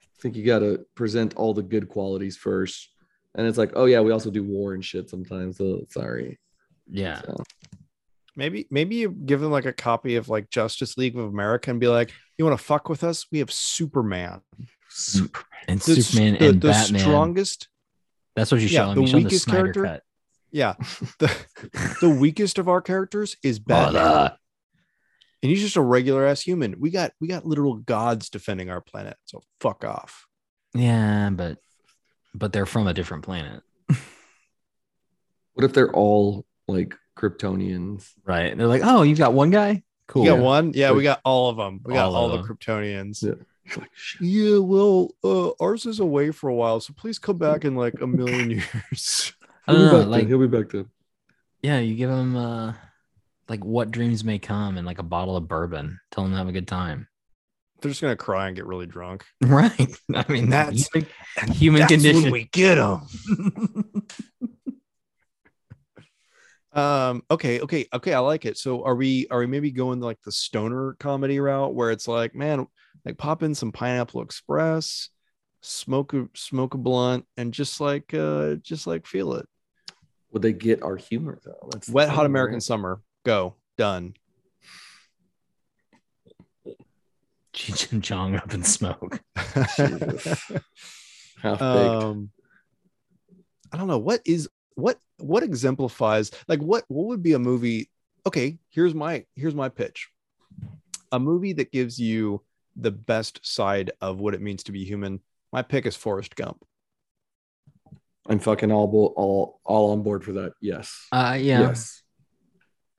[0.04, 2.90] I think you got to present all the good qualities first.
[3.34, 5.58] And it's like, oh yeah, we also do war and shit sometimes.
[5.58, 6.40] So sorry.
[6.90, 7.22] Yeah.
[7.22, 7.36] So,
[8.38, 11.80] Maybe maybe you give them like a copy of like Justice League of America and
[11.80, 13.26] be like, you want to fuck with us?
[13.32, 14.42] We have Superman.
[14.96, 15.44] Mm.
[15.68, 17.02] And The, Superman the, and the Batman.
[17.02, 17.68] strongest.
[18.36, 20.04] That's what you yeah, show the You show the weakest Snyder character- cut.
[20.52, 20.76] Yeah.
[21.20, 23.94] The the weakest of our characters is Batman.
[24.04, 24.32] Batman.
[25.44, 26.76] and he's just a regular ass human.
[26.80, 29.18] We got we got literal gods defending our planet.
[29.26, 30.26] So fuck off.
[30.74, 31.58] Yeah, but
[32.34, 33.64] but they're from a different planet,
[35.54, 38.10] what if they're all like Kryptonians?
[38.26, 38.58] right?
[38.58, 39.84] They're like, oh, you've got one guy.
[40.08, 40.26] Cool.
[40.26, 40.72] You got one?
[40.76, 41.80] Yeah, we got all of them.
[41.84, 42.46] We got All all, the them.
[42.48, 43.24] Kryptonians.
[43.24, 43.34] Yeah.
[43.66, 43.90] You're like.
[44.22, 48.00] Yeah, well, uh, ours is away for a while, so please come back in like
[48.02, 48.52] a million
[48.92, 49.34] years.
[49.68, 50.10] I He'll don't be know, back then.
[50.12, 50.86] like He'll be back then.
[51.62, 52.74] yeah, you give them uh
[53.50, 56.00] like what dreams may come and like a bottle of bourbon.
[56.12, 57.08] Tell them to have a good time.
[57.82, 59.26] They're just gonna cry and get really drunk.
[59.44, 59.96] Right.
[60.14, 61.10] I mean, That's- human,
[61.54, 62.24] human That's condition.
[62.24, 63.02] when we get them.
[66.74, 67.24] Um.
[67.32, 67.62] Okay.
[67.62, 67.88] Okay.
[67.94, 68.14] Okay.
[68.14, 68.58] I like it.
[68.58, 69.28] So, are we?
[69.32, 72.68] Are we maybe going like the stoner comedy route, where it's like, man,
[73.06, 75.10] like pop in some Pineapple Express,
[75.62, 79.48] smoke a smoke a blunt, and just like, uh, just like feel it.
[80.32, 81.70] Would they get our humor though?
[81.72, 82.64] That's Wet Hot American right?
[82.64, 83.02] Summer.
[83.24, 83.56] Go.
[83.78, 84.16] Done.
[87.54, 89.22] Cheech and Chong up in smoke.
[89.78, 90.52] Jesus.
[91.42, 91.62] Half baked.
[91.62, 92.30] um
[93.72, 97.90] i don't know what is what what exemplifies like what what would be a movie
[98.26, 100.10] okay here's my here's my pitch
[101.12, 102.42] a movie that gives you
[102.76, 105.20] the best side of what it means to be human
[105.52, 106.64] my pick is forrest gump
[108.28, 110.54] I'm fucking all bo- all all on board for that.
[110.60, 111.08] Yes.
[111.12, 111.62] Uh yeah.
[111.62, 112.02] Yes.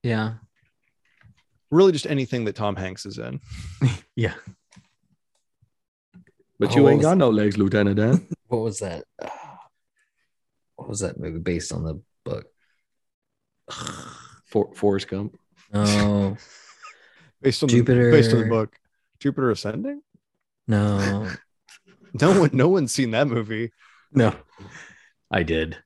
[0.02, 0.34] Yeah.
[1.70, 3.40] really just anything that tom hanks is in
[4.16, 4.34] Yeah.
[6.58, 8.26] But Oh, you ain't was- got no legs, Lieutenant Dan.
[8.48, 9.04] What was that?
[10.76, 12.46] What was that movie based on the book?
[14.46, 15.36] For, Forrest Gump.
[15.72, 16.36] No,
[17.42, 18.10] based on Jupiter.
[18.10, 18.76] the based on the book
[19.20, 20.00] jupiter ascending
[20.68, 21.30] no,
[22.20, 23.70] no one no one's seen that movie
[24.12, 24.34] no.
[25.30, 25.76] I did.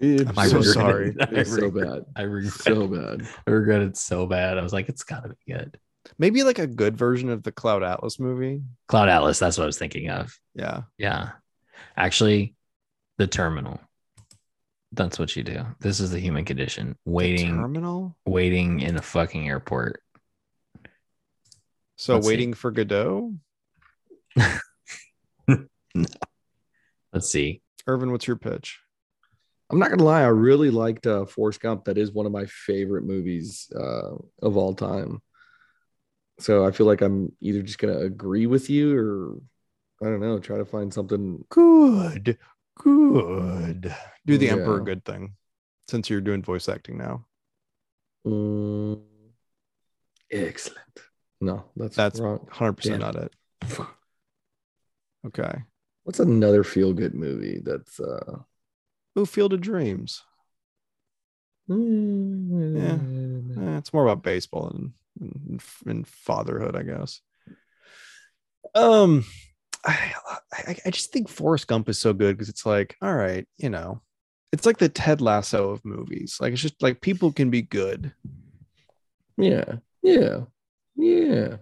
[0.00, 1.16] I'm I so sorry it.
[1.20, 2.04] I It's so regret- bad.
[2.14, 2.52] I regret.
[2.52, 3.26] So bad.
[3.46, 4.58] I regret it so bad.
[4.58, 5.78] I was like, it's gotta be good.
[6.18, 9.38] maybe like a good version of the cloud atlas movie Cloud Atlas.
[9.38, 10.38] That's what I was thinking of.
[10.54, 11.30] yeah Yeah,
[11.96, 12.54] actually,
[13.16, 13.80] the terminal.
[14.92, 15.64] That's what you do.
[15.80, 16.96] This is the human condition.
[17.06, 20.00] The Waiting, terminal waiting in a fucking airport.
[21.96, 22.30] So Let's see.
[22.30, 23.32] waiting for godot
[27.12, 27.62] Let's see.
[27.86, 28.78] irvin what's your pitch
[29.68, 31.86] I'm not gonna lie, I really liked uh, Forrest Gump.
[31.86, 35.20] That is one of my favorite movies uh, of all time.
[36.38, 39.40] So I feel like I'm either just gonna agree with you or
[40.00, 41.44] I don't know, try to find something.
[41.48, 42.38] Good.
[42.78, 43.92] Good.
[44.24, 44.84] Do the emperor Yeah.
[44.84, 45.34] good thing
[45.88, 47.26] since you're doing voice acting now.
[48.24, 49.02] Mm,
[50.30, 50.78] excellent.
[51.40, 52.46] No, that's That's wrong.
[52.52, 53.00] 100% Damn.
[53.00, 53.32] not it.
[55.26, 55.62] Okay.
[56.04, 58.38] What's another feel good movie that's uh
[59.18, 60.22] Ooh, Field of Dreams.
[61.68, 62.98] yeah.
[63.58, 67.20] Eh, it's more about baseball and, and, and fatherhood, I guess.
[68.74, 69.24] Um,
[69.84, 70.12] I,
[70.52, 73.70] I, I just think Forrest Gump is so good because it's like, all right, you
[73.70, 74.02] know,
[74.52, 76.38] it's like the Ted Lasso of movies.
[76.40, 78.12] Like, it's just like people can be good.
[79.38, 80.42] yeah, yeah,
[80.96, 81.56] yeah.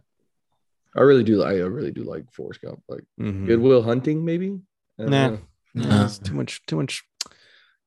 [0.97, 1.43] I really do.
[1.43, 2.82] I really do like Forrest Gump.
[2.89, 3.47] Like Mhm.
[3.47, 4.61] Goodwill Hunting, maybe.
[4.99, 5.28] I Nah.
[5.30, 5.39] know.
[5.74, 7.03] Yeah, it's too much, too much.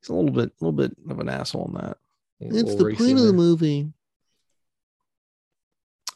[0.02, 1.98] He's a little bit, a little bit of an asshole in that.
[2.42, 3.92] A little point of the movie.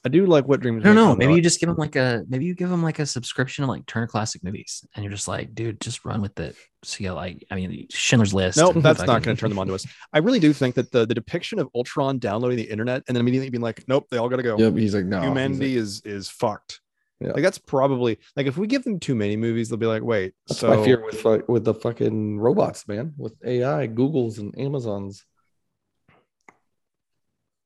[0.03, 0.83] I do like what dreams.
[0.83, 1.15] I don't know.
[1.15, 1.35] Maybe though.
[1.35, 3.85] you just give them like a maybe you give them like a subscription to like
[3.85, 6.55] Turner Classic Movies, and you're just like, dude, just run with it.
[6.83, 8.57] So you like, I mean, Schindler's List.
[8.57, 9.85] Nope, and that's not going to turn them on to us.
[10.11, 13.21] I really do think that the, the depiction of Ultron downloading the internet and then
[13.21, 14.57] immediately being like, nope, they all got to go.
[14.57, 14.75] Yep.
[14.75, 15.19] He's like, no.
[15.19, 16.81] he's Humanity like, is is fucked.
[17.19, 17.33] Yeah.
[17.33, 20.33] Like that's probably like if we give them too many movies, they'll be like, wait.
[20.47, 23.13] that's so my fear with with the fucking robots, man.
[23.17, 25.23] With AI, Googles, and Amazons.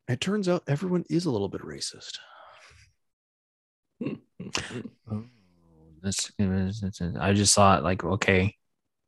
[0.07, 2.19] It turns out everyone is a little bit racist.
[5.11, 5.23] Oh,
[6.05, 8.55] I just saw it like, okay,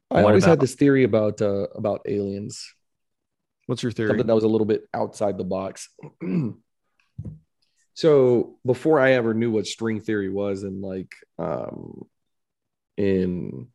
[0.09, 2.73] I always about- had this theory about uh, about aliens.
[3.67, 4.09] What's your theory?
[4.09, 5.89] something that was a little bit outside the box.
[7.93, 12.05] so before I ever knew what string theory was, and like um,
[12.95, 13.67] in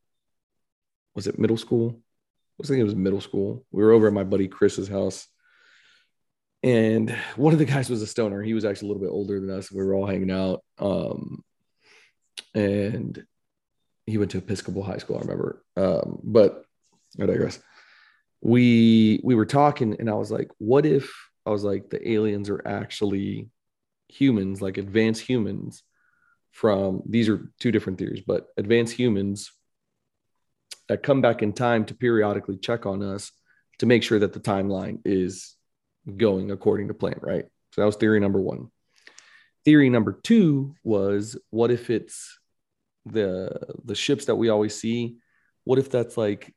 [1.14, 1.90] was it middle school?
[1.94, 3.64] I was thinking it was middle school.
[3.70, 5.28] We were over at my buddy Chris's house,
[6.62, 8.42] and one of the guys was a stoner.
[8.42, 9.70] He was actually a little bit older than us.
[9.70, 11.42] We were all hanging out, um,
[12.54, 13.24] and
[14.06, 15.16] he went to Episcopal High School.
[15.16, 16.64] I remember, um, but
[17.20, 17.58] I digress.
[18.40, 21.12] We we were talking, and I was like, "What if
[21.46, 23.48] I was like the aliens are actually
[24.08, 25.82] humans, like advanced humans
[26.50, 29.52] from these are two different theories, but advanced humans
[30.88, 33.32] that come back in time to periodically check on us
[33.78, 35.56] to make sure that the timeline is
[36.16, 37.44] going according to plan, right?
[37.72, 38.70] So that was theory number one.
[39.64, 42.38] Theory number two was what if it's
[43.06, 43.50] the
[43.84, 45.16] the ships that we always see?
[45.64, 46.52] What if that's like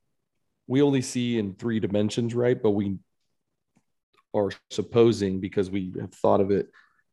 [0.67, 2.61] we only see in three dimensions, right?
[2.61, 2.97] But we
[4.33, 6.69] are supposing because we have thought of it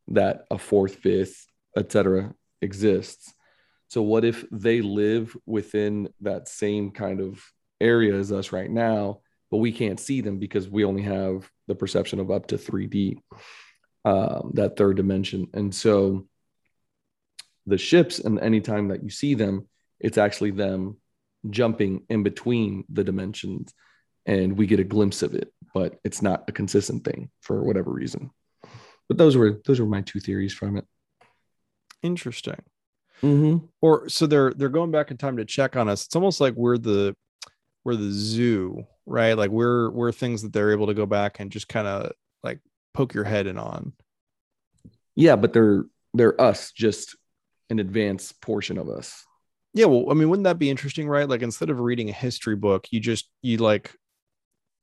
[0.09, 2.35] that a fourth, fifth, etc.
[2.61, 3.33] exists.
[3.89, 7.43] So what if they live within that same kind of
[7.81, 9.21] area as us right now,
[9.53, 13.19] but we can't see them because we only have the perception of up to 3D,
[14.07, 15.47] um, that third dimension.
[15.53, 16.27] And so
[17.67, 19.69] the ships, and anytime that you see them,
[20.01, 20.97] it's actually them
[21.51, 23.75] jumping in between the dimensions
[24.25, 27.91] and we get a glimpse of it, but it's not a consistent thing for whatever
[27.91, 28.31] reason.
[29.07, 30.87] But those were those were my two theories from it.
[32.03, 32.63] Interesting.
[33.23, 33.67] Mm-hmm.
[33.83, 36.07] Or so they're they're going back in time to check on us.
[36.07, 37.15] It's almost like we're the
[37.85, 39.35] we're the zoo, right?
[39.35, 42.13] Like we're we're things that they're able to go back and just kind of
[42.43, 42.61] like
[42.95, 43.93] poke your head in on.
[45.15, 47.17] Yeah, but they're they're us, just
[47.71, 49.25] an advanced portion of us.
[49.75, 51.29] Yeah, well, I mean, wouldn't that be interesting, right?
[51.29, 53.95] Like instead of reading a history book, you just you like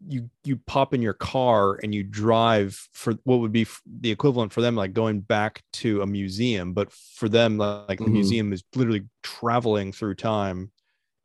[0.08, 3.68] you you pop in your car and you drive for what would be
[4.00, 8.06] the equivalent for them like going back to a museum but for them like the
[8.06, 8.12] Mhm.
[8.14, 10.72] museum is literally traveling through time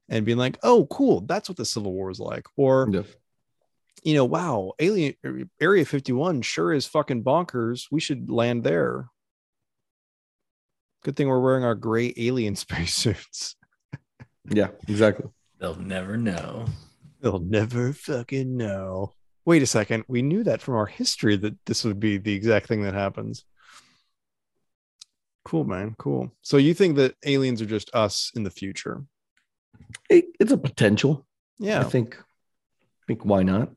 [0.08, 3.02] and being like oh cool that's what the civil war is like or Yeah.
[4.02, 5.14] you know wow alien
[5.60, 9.08] area 51 sure is fucking bonkers we should land there
[11.02, 13.56] good thing we're wearing our gray alien spacesuits
[14.50, 15.26] Yeah, exactly.
[15.58, 16.66] They'll never know.
[17.22, 19.14] They'll never fucking know.
[19.46, 20.04] Wait a second.
[20.06, 23.46] We knew that from our history that this would be the exact thing that happens.
[25.46, 25.94] Cool, man.
[25.98, 26.30] Cool.
[26.42, 29.02] So you think that aliens are just us in the future?
[30.10, 31.26] It, it's a potential.
[31.58, 33.70] Yeah, I think I think why not?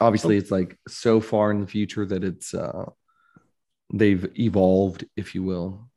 [0.00, 2.84] Obviously, it's like so far in the future that it's uh
[3.92, 5.88] they've evolved, if you will,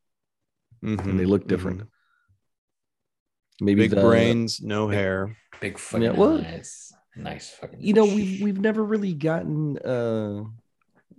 [0.84, 1.82] Mhm, and they look different.
[1.82, 1.88] mhm.
[3.62, 5.36] Maybe Big the, brains, no hair.
[5.60, 6.94] Big fucking Yeah, well, eyes.
[7.18, 7.82] Nice fucking.
[7.82, 10.44] You know, we've we've never really gotten uh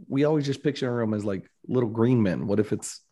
[0.09, 2.47] we always just picture them as like little green men.
[2.47, 3.03] What if it's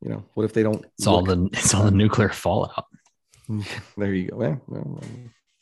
[0.00, 2.86] you know, what if they don't It's all the it's all the nuclear fallout.
[3.96, 4.42] there you go.
[4.42, 5.00] Yeah, well,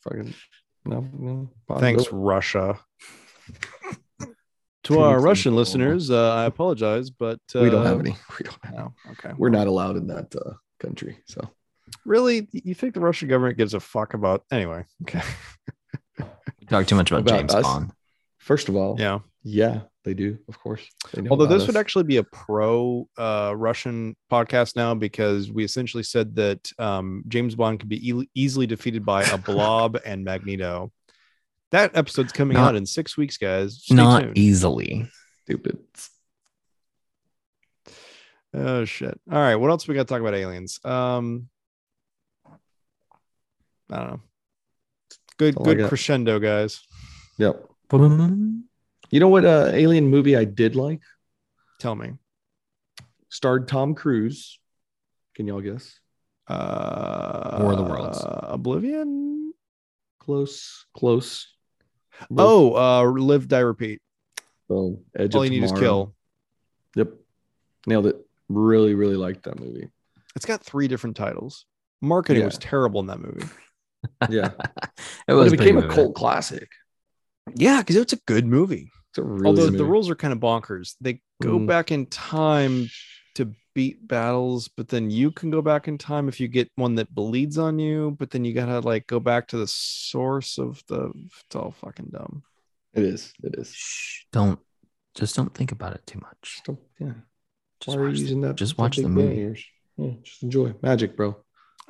[0.04, 0.34] fucking
[0.84, 2.04] no, no Thanks.
[2.12, 2.78] Russia.
[4.84, 5.58] to our Russian Nicole.
[5.60, 8.16] listeners, uh, I apologize, but uh, we don't have any.
[8.38, 9.32] We don't have No, okay.
[9.36, 11.18] we're not allowed in that uh, country.
[11.26, 11.48] So
[12.04, 12.48] really.
[12.52, 14.44] You think the Russian government gives a fuck about?
[14.50, 15.22] Anyway, okay.
[16.18, 17.62] We talk too much about, About James us?
[17.62, 17.92] Bond.
[18.38, 19.20] first of all, Yeah.
[19.44, 20.86] yeah, they do, of course.
[21.30, 26.02] Although about this would actually be a pro uh, Russian podcast now because we essentially
[26.02, 30.90] said that um, James Bond could be e- easily defeated by a blob and Magneto.
[31.70, 33.78] That episode's coming Not- out in six weeks, guys.
[33.82, 34.38] Stay Not tuned.
[34.38, 35.08] easily.
[35.44, 35.78] stupid.
[38.54, 39.18] Oh shit!
[39.30, 40.78] All right, what else we got to talk about aliens?
[40.84, 41.48] Um,
[43.90, 44.20] I don't know.
[45.38, 46.80] Good, That's good crescendo, guys.
[47.38, 47.66] Yep.
[49.12, 51.02] You know what uh, alien movie I did like?
[51.78, 52.14] Tell me.
[53.28, 54.58] Starred Tom Cruise.
[55.36, 56.00] Can y'all guess?
[56.48, 58.18] Uh, War of the Worlds.
[58.24, 59.52] Oblivion.
[60.18, 61.46] Close, close.
[62.36, 64.00] Oh, uh, live, die, repeat.
[64.68, 65.04] Boom.
[65.14, 66.14] Edge All of you need is kill.
[66.96, 67.10] Yep.
[67.86, 68.16] Nailed it.
[68.48, 69.90] Really, really liked that movie.
[70.36, 71.66] It's got three different titles.
[72.00, 72.46] Marketing Yeah.
[72.46, 73.46] was terrible in that movie.
[74.30, 74.52] Yeah.
[75.28, 76.68] it was it became a pretty cult classic.
[77.54, 78.90] Yeah, because it's a good movie.
[79.12, 80.94] It's a really Although the rules are kind of bonkers.
[81.00, 81.66] They go Mhm.
[81.66, 82.88] back in time
[83.34, 86.94] to beat battles, but then you can go back in time if you get one
[86.94, 90.82] that bleeds on you, but then you gotta like go back to the source of
[90.88, 91.12] the
[91.46, 92.42] it's all fucking dumb.
[92.94, 93.32] It is.
[93.42, 93.72] It is.
[93.74, 94.58] Shh, don't
[95.14, 96.36] just don't think about it too much.
[96.42, 97.12] Just don't, yeah.
[97.80, 98.56] Just Why are you watch, the- using that?
[98.56, 99.60] just watch the movie.
[99.98, 101.28] Yeah, just enjoy magic, bro.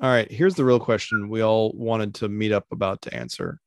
[0.01, 3.61] All right, here's the real question we all wanted to meet up about to answer.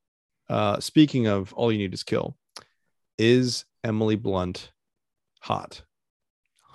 [0.49, 2.37] Uh speaking of all you need is kill,
[3.17, 4.71] is Emily Blunt
[5.41, 5.81] hot?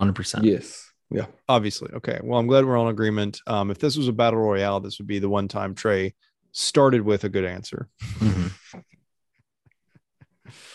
[0.01, 0.45] 100%.
[0.45, 0.87] Yes.
[1.13, 1.27] Yeah.
[1.49, 4.79] obviously okay well i'm glad we're on agreement um if this was a battle royale
[4.79, 6.15] this would be the one time trey
[6.53, 7.89] started with a good answer
[8.19, 8.53] Mhm.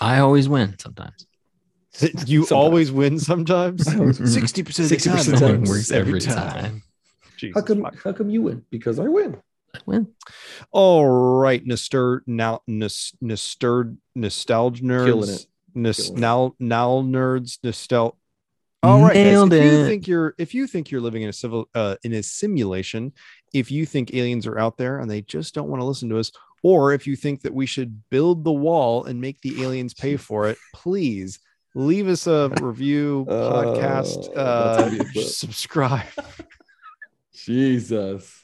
[0.01, 1.25] I always win sometimes.
[2.25, 2.51] you Sometimes.
[2.51, 5.57] always win sometimes 60% of the 60% time of the time.
[5.59, 6.83] works Works every time.
[7.37, 7.81] Jesus, How come?
[7.83, 8.03] fuck.
[8.03, 8.65] How come you win?
[8.69, 9.37] Because I win.
[9.73, 10.07] I Win.
[10.71, 11.05] All
[11.39, 15.05] right, nostur now nostur nostalgia nerds.
[15.05, 15.45] Killing it.
[15.75, 18.15] Nos, Killing now now nerds nostal.
[18.81, 21.67] All right, guys, if you think you're if you think you're living in a civil
[21.75, 23.13] uh, in a simulation,
[23.53, 26.19] if you think aliens are out there and they just don't want to listen to
[26.19, 26.31] us,
[26.63, 30.17] or if you think that we should build the wall and make the aliens pay
[30.17, 31.39] for it, please
[31.73, 35.25] leave us a review, podcast, uh, that's gonna be a clip.
[35.25, 36.05] subscribe.
[37.33, 38.43] Jesus.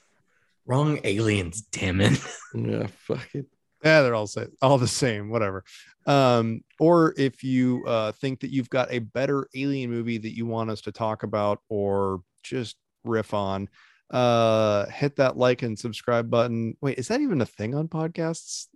[0.66, 2.20] Wrong aliens, damn it.
[2.54, 2.88] Yeah.
[2.88, 3.46] Fuck it.
[3.84, 5.64] Yeah, they're all say, all the same, whatever.
[6.06, 10.46] Um, or if you uh, think that you've got a better alien movie that you
[10.46, 13.70] want us to talk about or just riff on,
[14.12, 16.76] uh, hit that like and subscribe button.
[16.82, 18.68] Wait, is that even a thing on podcasts?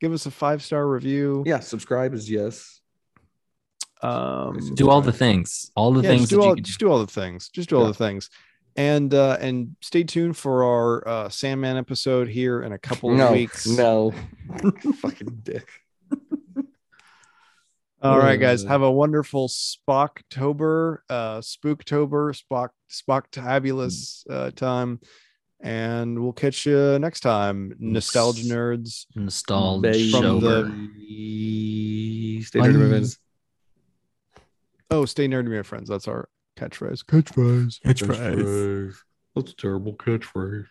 [0.00, 1.44] Give us a five star review.
[1.46, 1.60] Yeah.
[1.60, 2.80] Subscribe is yes.
[4.02, 5.70] Um, Do all the things.
[5.76, 7.48] All the yeah, things just that do you all, could just do all the things.
[7.50, 7.88] Just do all Yeah.
[7.88, 8.28] the things.
[8.74, 13.18] And uh, and stay tuned for our uh, Sandman episode here in a couple of
[13.18, 13.32] no.
[13.32, 13.66] weeks.
[13.66, 14.14] No.
[15.00, 15.68] Fucking dick.
[18.02, 18.64] All right, guys.
[18.64, 24.98] Uh, Have a wonderful Spocktober, uh, Spooktober, Spock, Spocktabulous uh, time,
[25.60, 27.74] and we'll catch you next time.
[27.78, 29.06] Nostalgia nerds.
[29.14, 30.90] Nostalgia From the-
[32.44, 33.18] Stay there, my friends.
[34.90, 35.88] Oh, stay nerdy, my friends.
[35.88, 37.04] That's our catchphrase.
[37.04, 37.80] Catchphrase.
[37.80, 38.94] Catchphrase.
[39.34, 40.66] That's a terrible catchphrase.